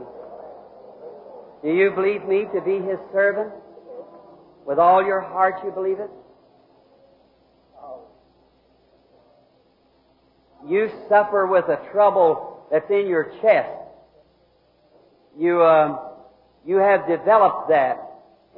[1.62, 3.52] Do you believe me to be His servant?
[4.68, 6.10] With all your heart you believe it?
[10.68, 13.72] You suffer with a trouble that's in your chest.
[15.40, 16.00] You, um,
[16.66, 18.04] you have developed that.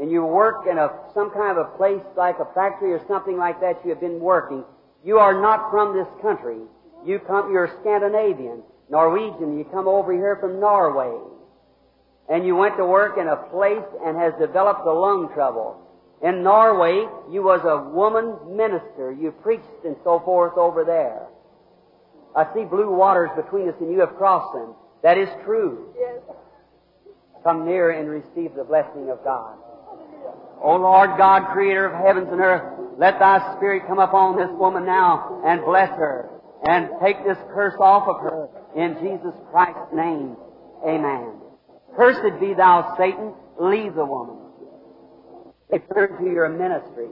[0.01, 3.37] And you work in a, some kind of a place like a factory or something
[3.37, 3.81] like that.
[3.83, 4.63] You have been working.
[5.05, 6.57] You are not from this country.
[7.05, 9.59] You come, you're Scandinavian, Norwegian.
[9.59, 11.15] You come over here from Norway.
[12.29, 15.85] And you went to work in a place and has developed a lung trouble.
[16.21, 19.11] In Norway, you was a woman minister.
[19.11, 21.27] You preached and so forth over there.
[22.35, 24.75] I see blue waters between us and you have crossed them.
[25.01, 25.93] That is true.
[25.97, 26.19] Yes.
[27.43, 29.55] Come near and receive the blessing of God.
[30.61, 34.85] O Lord God, creator of heavens and earth, let thy spirit come upon this woman
[34.85, 36.29] now and bless her
[36.67, 40.35] and take this curse off of her in Jesus Christ's name.
[40.85, 41.31] Amen.
[41.95, 43.33] Cursed be thou, Satan.
[43.57, 44.38] Leave the woman.
[45.71, 47.09] Return to your ministry.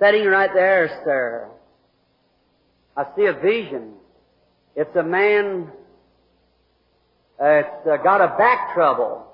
[0.00, 1.46] Sitting right there, sir,
[2.96, 3.92] I see a vision.
[4.74, 5.70] It's a man
[7.38, 9.29] that's uh, got a back trouble.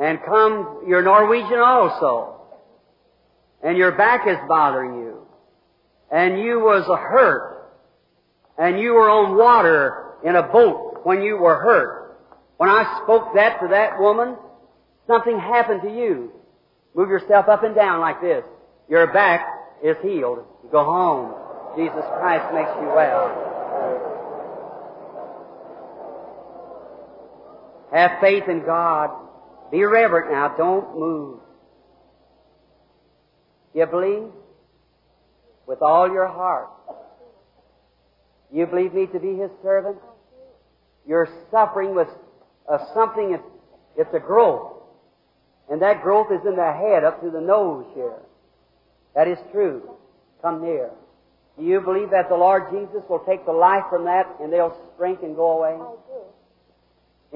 [0.00, 2.40] And come, you're Norwegian also.
[3.62, 5.26] And your back is bothering you.
[6.10, 7.72] And you was hurt.
[8.58, 12.18] And you were on water in a boat when you were hurt.
[12.58, 14.36] When I spoke that to that woman,
[15.06, 16.32] something happened to you.
[16.94, 18.44] Move yourself up and down like this.
[18.88, 19.46] Your back
[19.82, 20.38] is healed.
[20.70, 21.34] Go home.
[21.76, 23.42] Jesus Christ makes you well.
[27.92, 29.10] Have faith in God.
[29.70, 30.54] Be reverent now.
[30.56, 31.40] Don't move.
[33.74, 34.28] You believe?
[35.66, 36.68] With all your heart.
[38.52, 39.98] You believe me to be His servant?
[41.06, 42.08] You're suffering with
[42.70, 43.38] uh, something,
[43.96, 44.72] it's a growth.
[45.70, 48.18] And that growth is in the head up to the nose here.
[49.14, 49.96] That is true.
[50.42, 50.90] Come near.
[51.58, 54.76] Do you believe that the Lord Jesus will take the life from that and they'll
[54.96, 55.78] shrink and go away?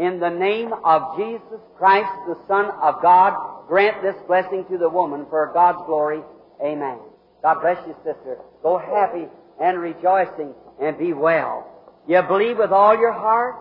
[0.00, 4.88] In the name of Jesus Christ, the Son of God, grant this blessing to the
[4.88, 6.22] woman for God's glory.
[6.64, 6.98] Amen.
[7.42, 8.38] God bless you, sister.
[8.62, 9.26] Go happy
[9.60, 11.66] and rejoicing and be well.
[12.08, 13.56] You believe with all your heart?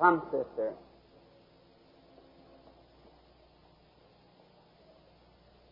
[0.00, 0.72] Come, sister.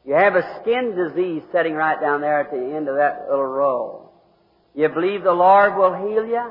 [0.05, 3.45] You have a skin disease sitting right down there at the end of that little
[3.45, 4.06] row.
[4.77, 6.51] You believe the Lord will heal you?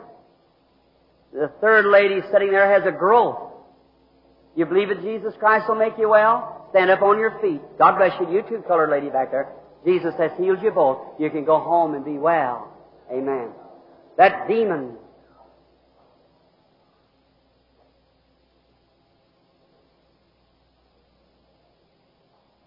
[1.31, 3.37] The third lady sitting there has a growth.
[4.55, 6.67] You believe that Jesus Christ will make you well?
[6.71, 7.61] Stand up on your feet.
[7.77, 8.31] God bless you.
[8.33, 9.53] You too, colored lady back there.
[9.85, 10.97] Jesus has healed you both.
[11.19, 12.73] You can go home and be well.
[13.11, 13.49] Amen.
[14.17, 14.97] That demon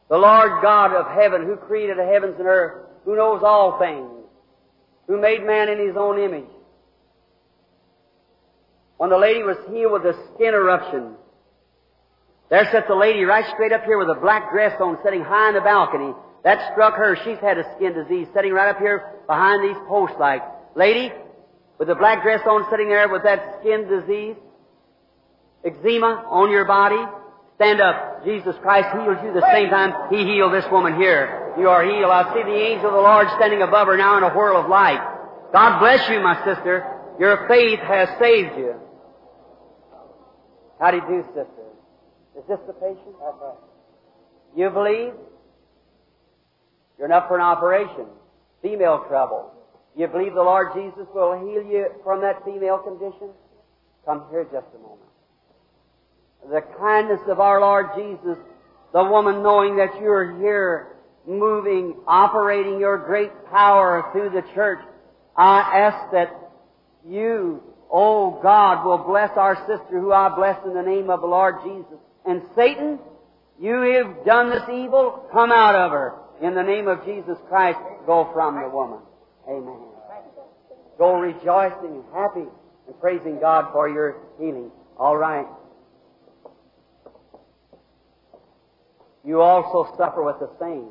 [0.09, 4.18] The Lord God of heaven, who created the heavens and earth, who knows all things,
[5.09, 6.51] who made man in his own image.
[8.99, 11.15] When the lady was healed with a skin eruption,
[12.51, 15.49] there sits the lady right straight up here with a black dress on, sitting high
[15.49, 16.13] in the balcony.
[16.45, 17.17] That struck her.
[17.25, 20.43] She's had a skin disease, sitting right up here behind these posts like.
[20.77, 21.13] Lady,
[21.79, 24.37] with the black dress on, sitting there with that skin disease,
[25.65, 27.03] eczema on your body,
[27.59, 28.25] Stand up.
[28.25, 31.55] Jesus Christ heals you the same time He healed this woman here.
[31.59, 32.07] You are healed.
[32.07, 34.71] I see the angel of the Lord standing above her now in a whirl of
[34.71, 35.03] light.
[35.53, 36.87] God bless you, my sister.
[37.19, 38.75] Your faith has saved you.
[40.79, 41.67] How do you do, sister?
[42.39, 43.19] Is this the patient?
[44.55, 45.15] You believe?
[46.97, 48.07] You're enough for an operation.
[48.63, 49.51] Female trouble.
[49.97, 53.31] You believe the Lord Jesus will heal you from that female condition?
[54.07, 55.09] Come here just a moment
[56.47, 58.39] the kindness of our Lord Jesus,
[58.93, 64.81] the woman knowing that you're here, moving, operating your great power through the church,
[65.37, 66.31] I ask that
[67.07, 71.27] you, oh God, will bless our sister who I bless in the name of the
[71.27, 71.99] Lord Jesus.
[72.27, 72.99] And Satan,
[73.61, 76.15] you have done this evil, come out of her.
[76.41, 79.01] In the name of Jesus Christ, go from the woman.
[79.49, 79.79] Amen.
[80.99, 82.45] Go rejoicing and happy
[82.87, 84.71] and praising God for your healing.
[84.97, 85.47] All right.
[89.29, 90.89] You also suffer with the same.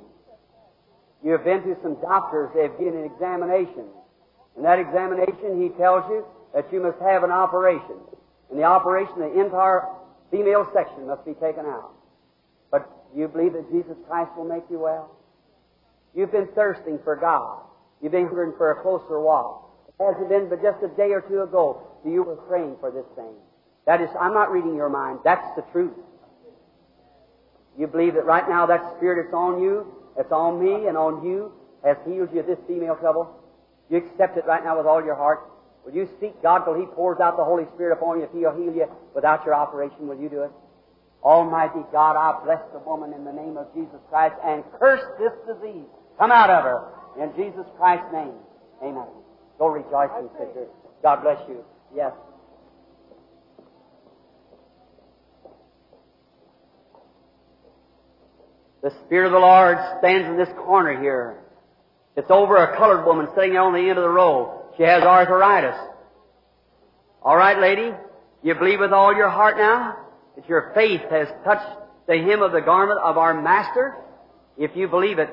[1.25, 3.89] You have been to some doctors, they've given an examination.
[4.55, 6.23] In that examination, he tells you
[6.53, 7.97] that you must have an operation.
[8.51, 9.89] In the operation, the entire
[10.29, 11.93] female section must be taken out.
[12.69, 15.17] But you believe that Jesus Christ will make you well?
[16.13, 17.63] You've been thirsting for God.
[18.03, 19.65] You've been hungering for a closer walk.
[19.99, 22.91] Has it been but just a day or two ago that you were praying for
[22.91, 23.33] this thing?
[23.88, 25.19] That is, I'm not reading your mind.
[25.23, 25.97] That's the truth.
[27.78, 31.23] You believe that right now that spirit that's on you, that's on me and on
[31.23, 31.51] you,
[31.84, 33.36] has healed you of this female trouble?
[33.89, 35.39] You accept it right now with all your heart?
[35.86, 38.55] Will you seek God till He pours out the Holy Spirit upon you if He'll
[38.55, 40.07] heal you without your operation?
[40.07, 40.51] Will you do it?
[41.23, 45.32] Almighty God, I bless the woman in the name of Jesus Christ and curse this
[45.47, 45.88] disease.
[46.17, 48.34] Come out of her in Jesus Christ's name.
[48.84, 49.07] Amen.
[49.59, 50.67] Go rejoicing, sister.
[51.01, 51.63] God bless you.
[51.95, 52.13] Yes.
[58.84, 61.39] The Spirit of the Lord stands in this corner here.
[62.15, 64.65] It's over a colored woman sitting on the end of the row.
[64.78, 65.78] She has arthritis.
[67.21, 67.91] All right, lady?
[68.43, 69.97] You believe with all your heart now
[70.36, 71.69] that your faith has touched
[72.07, 73.97] the hem of the garment of our Master?
[74.57, 75.30] If you believe it,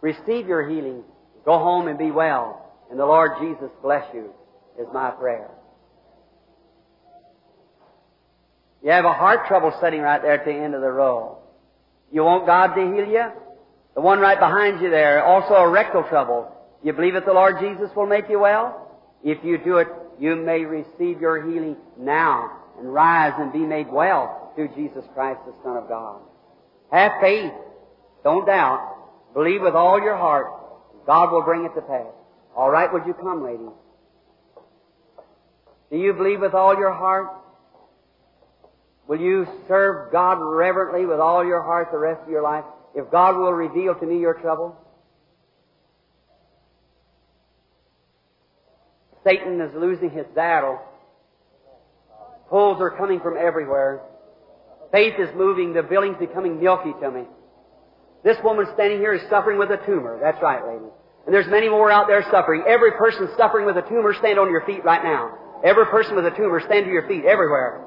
[0.00, 1.02] receive your healing.
[1.44, 2.64] Go home and be well.
[2.90, 4.32] And the Lord Jesus bless you,
[4.78, 5.50] is my prayer.
[8.82, 11.38] You have a heart trouble sitting right there at the end of the row.
[12.12, 13.24] You want God to heal you?
[13.94, 16.54] The one right behind you there, also a rectal trouble.
[16.82, 18.96] You believe that the Lord Jesus will make you well?
[19.24, 19.88] If you do it,
[20.18, 25.40] you may receive your healing now and rise and be made well through Jesus Christ,
[25.46, 26.20] the Son of God.
[26.92, 27.52] Have faith.
[28.24, 29.34] Don't doubt.
[29.34, 30.46] Believe with all your heart.
[31.06, 32.06] God will bring it to pass.
[32.56, 33.64] All right, would you come, lady?
[35.90, 37.28] Do you believe with all your heart?
[39.08, 42.64] Will you serve God reverently with all your heart the rest of your life?
[42.94, 44.76] If God will reveal to me your trouble?
[49.24, 50.78] Satan is losing his battle
[52.48, 54.00] Pulls are coming from everywhere.
[54.90, 55.74] Faith is moving.
[55.74, 57.24] The building's becoming milky to me.
[58.24, 60.18] This woman standing here is suffering with a tumor.
[60.20, 60.90] That's right, lady.
[61.26, 62.64] And there's many more out there suffering.
[62.66, 65.36] Every person suffering with a tumor, stand on your feet right now.
[65.62, 67.84] Every person with a tumor, stand to your feet everywhere.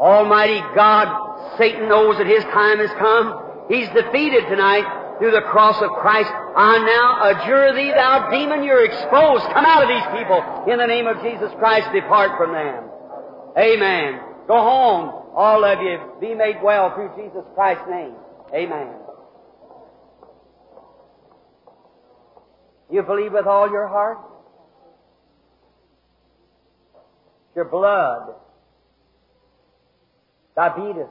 [0.00, 3.68] Almighty God, Satan knows that his time has come.
[3.68, 6.30] He's defeated tonight through the cross of Christ.
[6.32, 9.44] I now adjure thee, thou demon, you're exposed.
[9.52, 10.40] Come out of these people.
[10.72, 12.88] In the name of Jesus Christ, depart from them.
[13.58, 14.20] Amen.
[14.48, 16.00] Go home, all of you.
[16.18, 18.14] Be made well through Jesus Christ's name.
[18.54, 18.88] Amen.
[22.90, 24.18] You believe with all your heart?
[27.54, 28.34] Your blood.
[30.56, 31.10] Diabetes.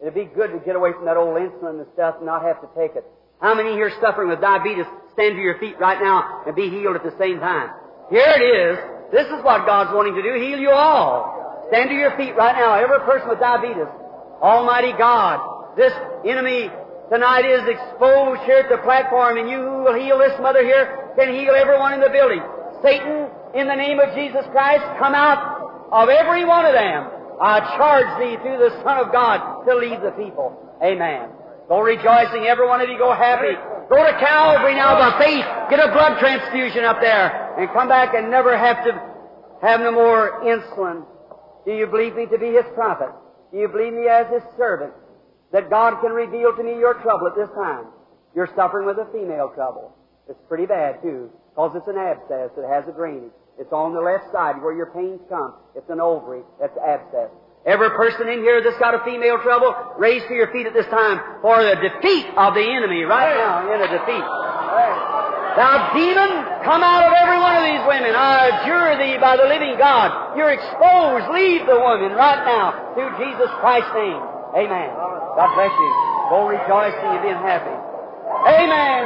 [0.00, 2.60] It'd be good to get away from that old insulin and stuff and not have
[2.60, 3.04] to take it.
[3.40, 6.96] How many here suffering with diabetes stand to your feet right now and be healed
[6.96, 7.70] at the same time?
[8.10, 8.78] Here it is.
[9.10, 10.34] This is what God's wanting to do.
[10.38, 11.66] Heal you all.
[11.68, 12.74] Stand to your feet right now.
[12.74, 13.90] Every person with diabetes.
[14.42, 15.74] Almighty God.
[15.76, 15.92] This
[16.26, 16.70] enemy
[17.10, 21.14] tonight is exposed here at the platform and you who will heal this mother here
[21.16, 22.42] can heal everyone in the building.
[22.82, 25.57] Satan, in the name of Jesus Christ, come out
[25.92, 27.10] of every one of them.
[27.40, 30.52] I charge thee through the Son of God to lead the people.
[30.82, 31.30] Amen.
[31.68, 33.54] Go rejoicing, every one of you go happy.
[33.88, 35.44] Go to Calvary now by faith.
[35.70, 38.92] Get a blood transfusion up there and come back and never have to
[39.62, 41.04] have no more insulin.
[41.64, 43.10] Do you believe me to be His prophet?
[43.52, 44.92] Do you believe me as His servant?
[45.52, 47.86] That God can reveal to me your trouble at this time.
[48.34, 49.94] You're suffering with a female trouble.
[50.28, 52.50] It's pretty bad too, because it's an abscess.
[52.56, 53.32] It has a drainage.
[53.58, 55.54] It's on the left side where your pains come.
[55.74, 56.42] It's an ovary.
[56.60, 57.30] That's abscess.
[57.66, 60.86] Every person in here that's got a female trouble, raise to your feet at this
[60.86, 64.26] time for the defeat of the enemy right now in a defeat.
[65.58, 66.30] Thou demon,
[66.62, 68.14] come out of every one of these women.
[68.14, 70.38] I adjure thee by the living God.
[70.38, 71.34] You're exposed.
[71.34, 74.22] Leave the woman right now through Jesus Christ's name.
[74.54, 74.88] Amen.
[75.34, 75.90] God bless you.
[76.30, 77.74] Go rejoicing and being happy.
[78.54, 79.02] Amen.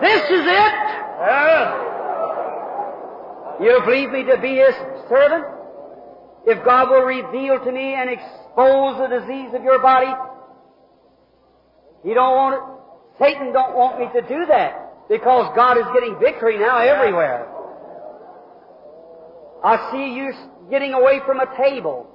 [0.00, 0.74] This is it.
[3.60, 4.74] You believe me to be His
[5.08, 5.44] servant?
[6.46, 10.12] If God will reveal to me and expose the disease of your body,
[12.02, 12.62] He don't want it.
[13.18, 17.46] Satan don't want me to do that because God is getting victory now everywhere.
[19.62, 20.32] I see you
[20.68, 22.10] getting away from a table.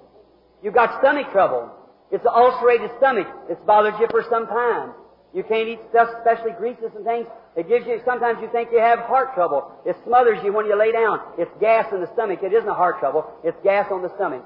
[0.61, 1.71] You've got stomach trouble.
[2.11, 3.27] It's an ulcerated stomach.
[3.49, 4.93] It's bothered you for some time.
[5.33, 7.27] You can't eat stuff, especially greases and things.
[7.55, 9.71] It gives you, sometimes you think you have heart trouble.
[9.85, 11.19] It smothers you when you lay down.
[11.37, 12.41] It's gas in the stomach.
[12.41, 13.29] It isn't a heart trouble.
[13.43, 14.43] It's gas on the stomach.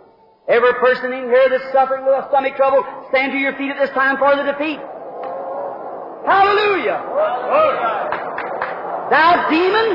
[0.48, 3.80] Every person in here that's suffering with a stomach trouble, stand to your feet at
[3.80, 4.80] this time for the defeat.
[6.28, 7.00] Hallelujah!
[9.08, 9.88] Thou demon,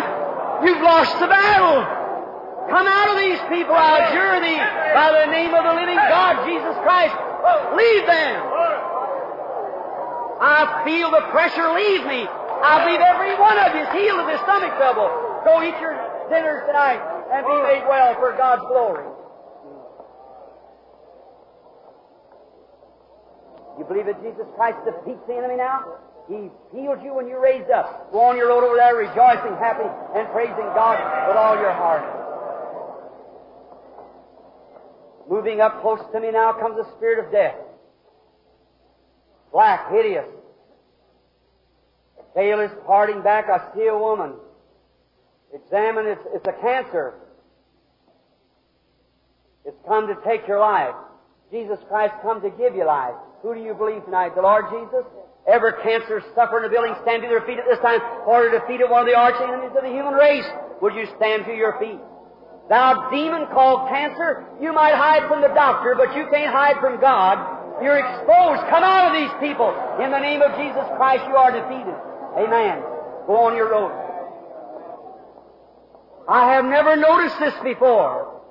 [0.64, 1.84] you've lost the battle.
[2.72, 4.60] Come out of these people, I adjure thee,
[4.96, 7.16] by the name of the living God, Jesus Christ.
[7.76, 8.57] Leave them.
[10.40, 12.26] I feel the pressure leave me.
[12.26, 15.10] I believe every one of you is healed of this stomach trouble.
[15.44, 15.94] Go eat your
[16.30, 19.06] dinners tonight and be made well for God's glory.
[23.78, 25.86] You believe that Jesus Christ defeats the enemy now?
[26.28, 28.12] He healed you when you raised up.
[28.12, 29.86] Go on your road over there rejoicing, happy,
[30.18, 32.04] and praising God with all your heart.
[35.30, 37.54] Moving up close to me now comes the spirit of death.
[39.52, 40.26] Black, hideous.
[42.16, 43.46] The Tail is parting back.
[43.48, 44.34] I see a woman.
[45.54, 47.14] Examine, it's, it's a cancer.
[49.64, 50.94] It's come to take your life.
[51.50, 53.14] Jesus Christ come to give you life.
[53.42, 54.34] Who do you believe tonight?
[54.34, 55.04] The Lord Jesus?
[55.48, 58.58] Every cancer sufferer in the building stand to their feet at this time for to
[58.58, 60.44] defeat one of the arch enemies of the human race.
[60.82, 61.98] Would you stand to your feet?
[62.68, 67.00] Thou demon called cancer, you might hide from the doctor, but you can't hide from
[67.00, 67.57] God.
[67.82, 68.62] You're exposed.
[68.68, 69.70] Come out of these people.
[70.02, 71.94] In the name of Jesus Christ, you are defeated.
[72.36, 72.82] Amen.
[73.26, 73.92] Go on your road.
[76.28, 78.42] I have never noticed this before.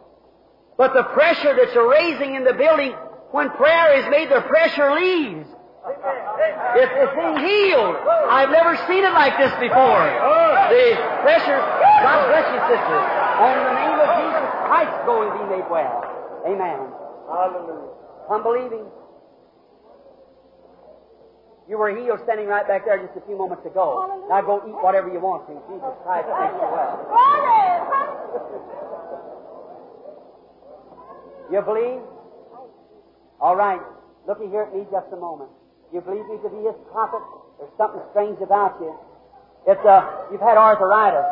[0.77, 2.93] But the pressure that's raising in the building,
[3.31, 5.47] when prayer is made, the pressure leaves.
[5.87, 7.95] It's, it's being healed.
[8.29, 10.03] I've never seen it like this before.
[10.69, 10.85] The
[11.23, 11.57] pressure,
[12.03, 12.97] God bless you, sister.
[13.39, 16.03] On the name of Jesus Christ, go and be made well.
[16.45, 16.91] Amen.
[17.29, 17.93] Hallelujah.
[18.29, 18.85] I'm believing.
[21.67, 24.25] You were healed standing right back there just a few moments ago.
[24.29, 25.53] Now go eat whatever you want to.
[25.67, 26.95] Jesus Christ makes you well.
[31.51, 31.99] You believe?
[33.39, 33.81] All right.
[34.27, 35.49] Looky here at me just a moment.
[35.93, 37.23] You believe me to be His prophet?
[37.59, 38.95] There's something strange about you.
[39.67, 41.23] It's uh, you've had arthritis.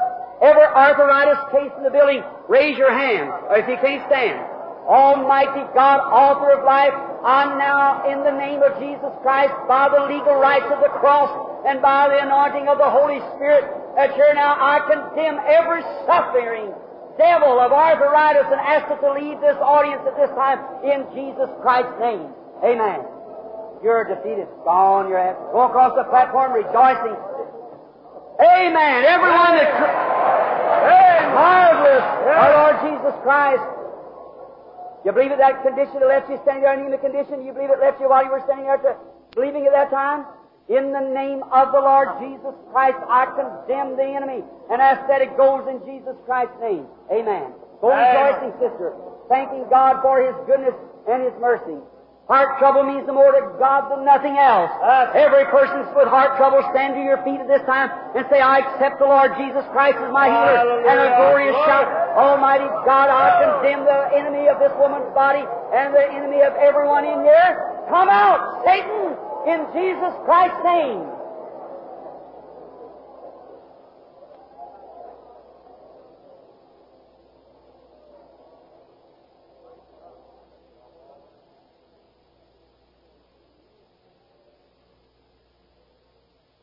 [0.41, 4.39] Every arthritis case in the building, raise your hand, or if you can't stand.
[4.87, 6.93] Almighty God, author of life,
[7.25, 11.33] I now, in the name of Jesus Christ, by the legal rights of the cross
[11.65, 13.65] and by the anointing of the Holy Spirit,
[13.97, 16.69] that here now I condemn every suffering
[17.17, 21.49] devil of arthritis and ask it to leave this audience at this time in Jesus
[21.65, 22.29] Christ's name.
[22.61, 23.01] Amen.
[23.81, 24.45] You're defeated.
[24.61, 25.33] Gone your head.
[25.49, 27.17] Go across the platform rejoicing.
[28.37, 28.99] Amen.
[29.01, 29.73] Everyone that.
[30.85, 32.05] Hey, marvelous.
[32.37, 33.65] Our Lord Jesus Christ.
[35.05, 37.45] You believe it that condition that left you standing there in the condition?
[37.45, 38.97] You believe it left you while you were standing there to,
[39.37, 40.25] believing at that time?
[40.67, 44.41] In the name of the Lord Jesus Christ, I condemn the enemy
[44.73, 46.89] and ask that it goes in Jesus Christ's name.
[47.13, 47.53] Amen.
[47.85, 48.97] Go rejoicing, sister,
[49.29, 50.73] thanking God for His goodness
[51.05, 51.77] and His mercy.
[52.25, 54.73] Heart trouble means the more to God than nothing else.
[55.13, 58.65] Every person with heart trouble, stand to your feet at this time and say, I
[58.65, 60.89] accept the Lord Jesus Christ as my healer.
[60.89, 61.85] And a glorious shout,
[62.17, 67.05] Almighty God, I condemn the enemy of this woman's body and the enemy of everyone
[67.05, 67.51] in here.
[67.93, 69.13] Come out, Satan,
[69.45, 71.05] in Jesus Christ's name.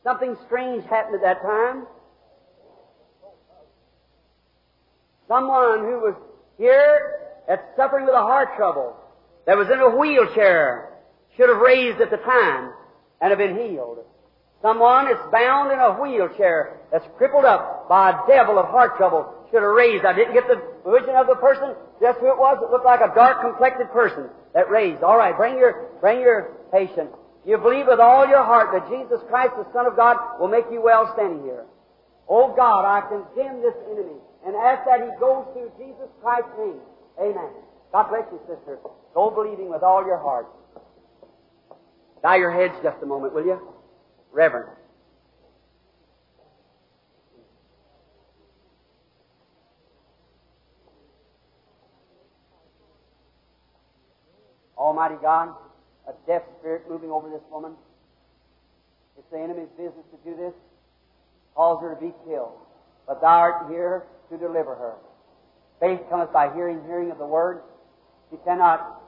[0.03, 1.87] Something strange happened at that time.
[5.27, 6.15] Someone who was
[6.57, 8.95] here that's suffering with a heart trouble,
[9.47, 10.89] that was in a wheelchair,
[11.35, 12.71] should have raised at the time
[13.21, 13.99] and have been healed.
[14.61, 19.33] Someone that's bound in a wheelchair, that's crippled up by a devil of heart trouble,
[19.51, 20.05] should have raised.
[20.05, 22.59] I didn't get the vision of the person, just who it was.
[22.61, 25.03] It looked like a dark complected person that raised.
[25.03, 27.09] All right, bring your, bring your patient.
[27.45, 30.65] You believe with all your heart that Jesus Christ, the Son of God, will make
[30.71, 31.65] you well standing here.
[32.29, 34.15] Oh God, I condemn this enemy
[34.45, 36.79] and ask that he goes through Jesus Christ's name.
[37.19, 37.49] Amen.
[37.91, 38.79] God bless you, sister.
[39.13, 40.47] Go believing with all your heart.
[42.21, 43.59] Bow your heads just a moment, will you?
[44.31, 44.69] Reverend.
[54.77, 55.53] Almighty God,
[56.07, 57.73] a deaf spirit moving over this woman.
[59.17, 60.53] It's the enemy's business to do this,
[61.55, 62.57] cause her to be killed.
[63.07, 64.95] But thou art here to deliver her.
[65.79, 67.61] Faith cometh by hearing, hearing of the word.
[68.31, 69.01] She cannot,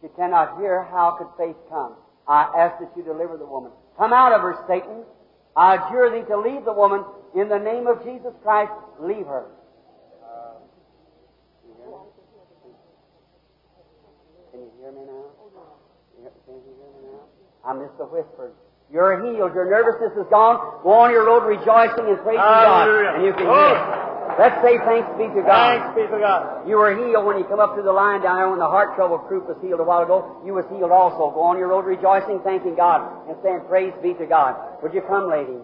[0.00, 0.82] she cannot hear.
[0.82, 1.94] How could faith come?
[2.28, 3.70] I ask that you deliver the woman.
[3.96, 5.04] Come out of her, Satan.
[5.56, 8.72] I adjure thee to leave the woman in the name of Jesus Christ.
[9.00, 9.46] Leave her.
[14.50, 15.24] Can you hear me now?
[15.40, 16.41] Can you hear me now?
[17.64, 18.52] I missed a whisper.
[18.92, 19.54] You're healed.
[19.54, 20.82] Your nervousness is gone.
[20.82, 23.08] Go on your road rejoicing and praising Hallelujah.
[23.08, 23.14] God.
[23.16, 23.72] And you can Glory.
[23.72, 24.12] hear.
[24.38, 25.80] Let's say thanks be to God.
[25.80, 26.68] Thanks be to God.
[26.68, 28.96] You were healed when you come up to the line down there when the heart
[28.96, 30.40] trouble group was healed a while ago.
[30.44, 31.32] You was healed also.
[31.32, 34.56] Go on your road rejoicing, thanking God, and saying praise be to God.
[34.82, 35.56] Would you come, lady?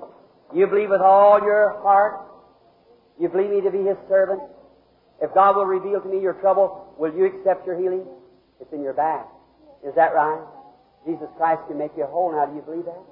[0.54, 2.24] You believe with all your heart?
[3.20, 4.40] You believe me to be His servant?
[5.20, 8.04] If God will reveal to me your trouble, will you accept your healing?
[8.60, 9.28] It's in your back.
[9.86, 10.44] Is that right?
[11.06, 12.46] Jesus Christ can make you whole now.
[12.46, 13.02] Do you believe that?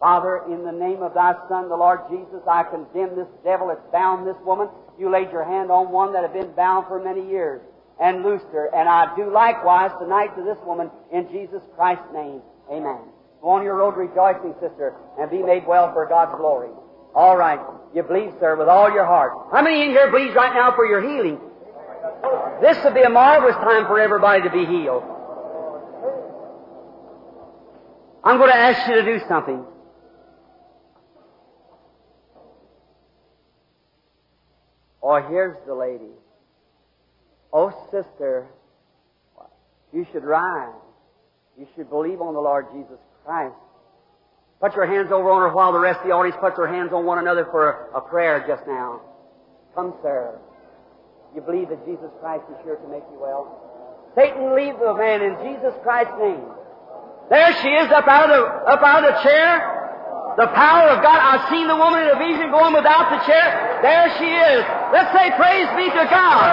[0.00, 3.82] Father, in the name of thy Son, the Lord Jesus, I condemn this devil that's
[3.90, 4.68] bound this woman.
[4.98, 7.60] You laid your hand on one that had been bound for many years
[8.00, 8.70] and loosed her.
[8.74, 12.42] And I do likewise tonight to this woman in Jesus Christ's name.
[12.70, 13.10] Amen.
[13.42, 16.70] Go on your road rejoicing, sister, and be made well for God's glory.
[17.14, 17.58] All right.
[17.94, 19.32] You believe, sir, with all your heart.
[19.50, 21.40] How many in here believes right now for your healing?
[22.60, 25.02] This would be a marvelous time for everybody to be healed.
[28.28, 29.64] I'm going to ask you to do something.
[35.02, 36.12] Oh, here's the lady.
[37.54, 38.46] Oh, sister,
[39.94, 40.74] you should rise.
[41.58, 43.54] You should believe on the Lord Jesus Christ.
[44.60, 46.92] Put your hands over on her while the rest of the audience puts their hands
[46.92, 49.00] on one another for a, a prayer just now.
[49.74, 50.38] Come, sir.
[51.34, 54.12] You believe that Jesus Christ is here to make you well?
[54.14, 56.44] Satan, leave the man in Jesus Christ's name.
[57.28, 59.78] There she is, up out of the up out of the chair.
[60.38, 61.18] The power of God.
[61.18, 63.46] I've seen the woman in a vision going without the chair.
[63.82, 64.62] There she is.
[64.94, 66.46] Let's say praise be to God.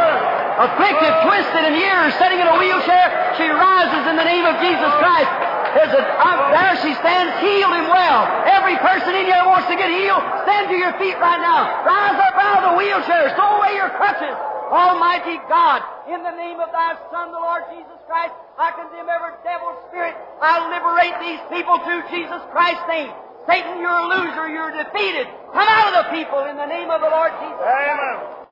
[0.56, 3.06] Afflicted, twisted, and years, sitting in a wheelchair,
[3.38, 5.30] she rises in the name of Jesus Christ.
[5.76, 8.24] There's a, uh, there she stands, healed and well.
[8.48, 10.24] Every person in here wants to get healed.
[10.48, 11.84] Stand to your feet right now.
[11.84, 13.36] Rise up out of the wheelchair.
[13.36, 14.34] Throw away your crutches.
[14.72, 19.36] Almighty God, in the name of thy Son, the Lord Jesus Christ, I condemn every
[19.44, 20.16] devil spirit.
[20.40, 23.12] I liberate these people through Jesus Christ's name.
[23.48, 24.48] Satan, you're a loser.
[24.48, 25.28] You're defeated.
[25.52, 27.62] Come out of the people in the name of the Lord Jesus.
[27.62, 28.35] Amen.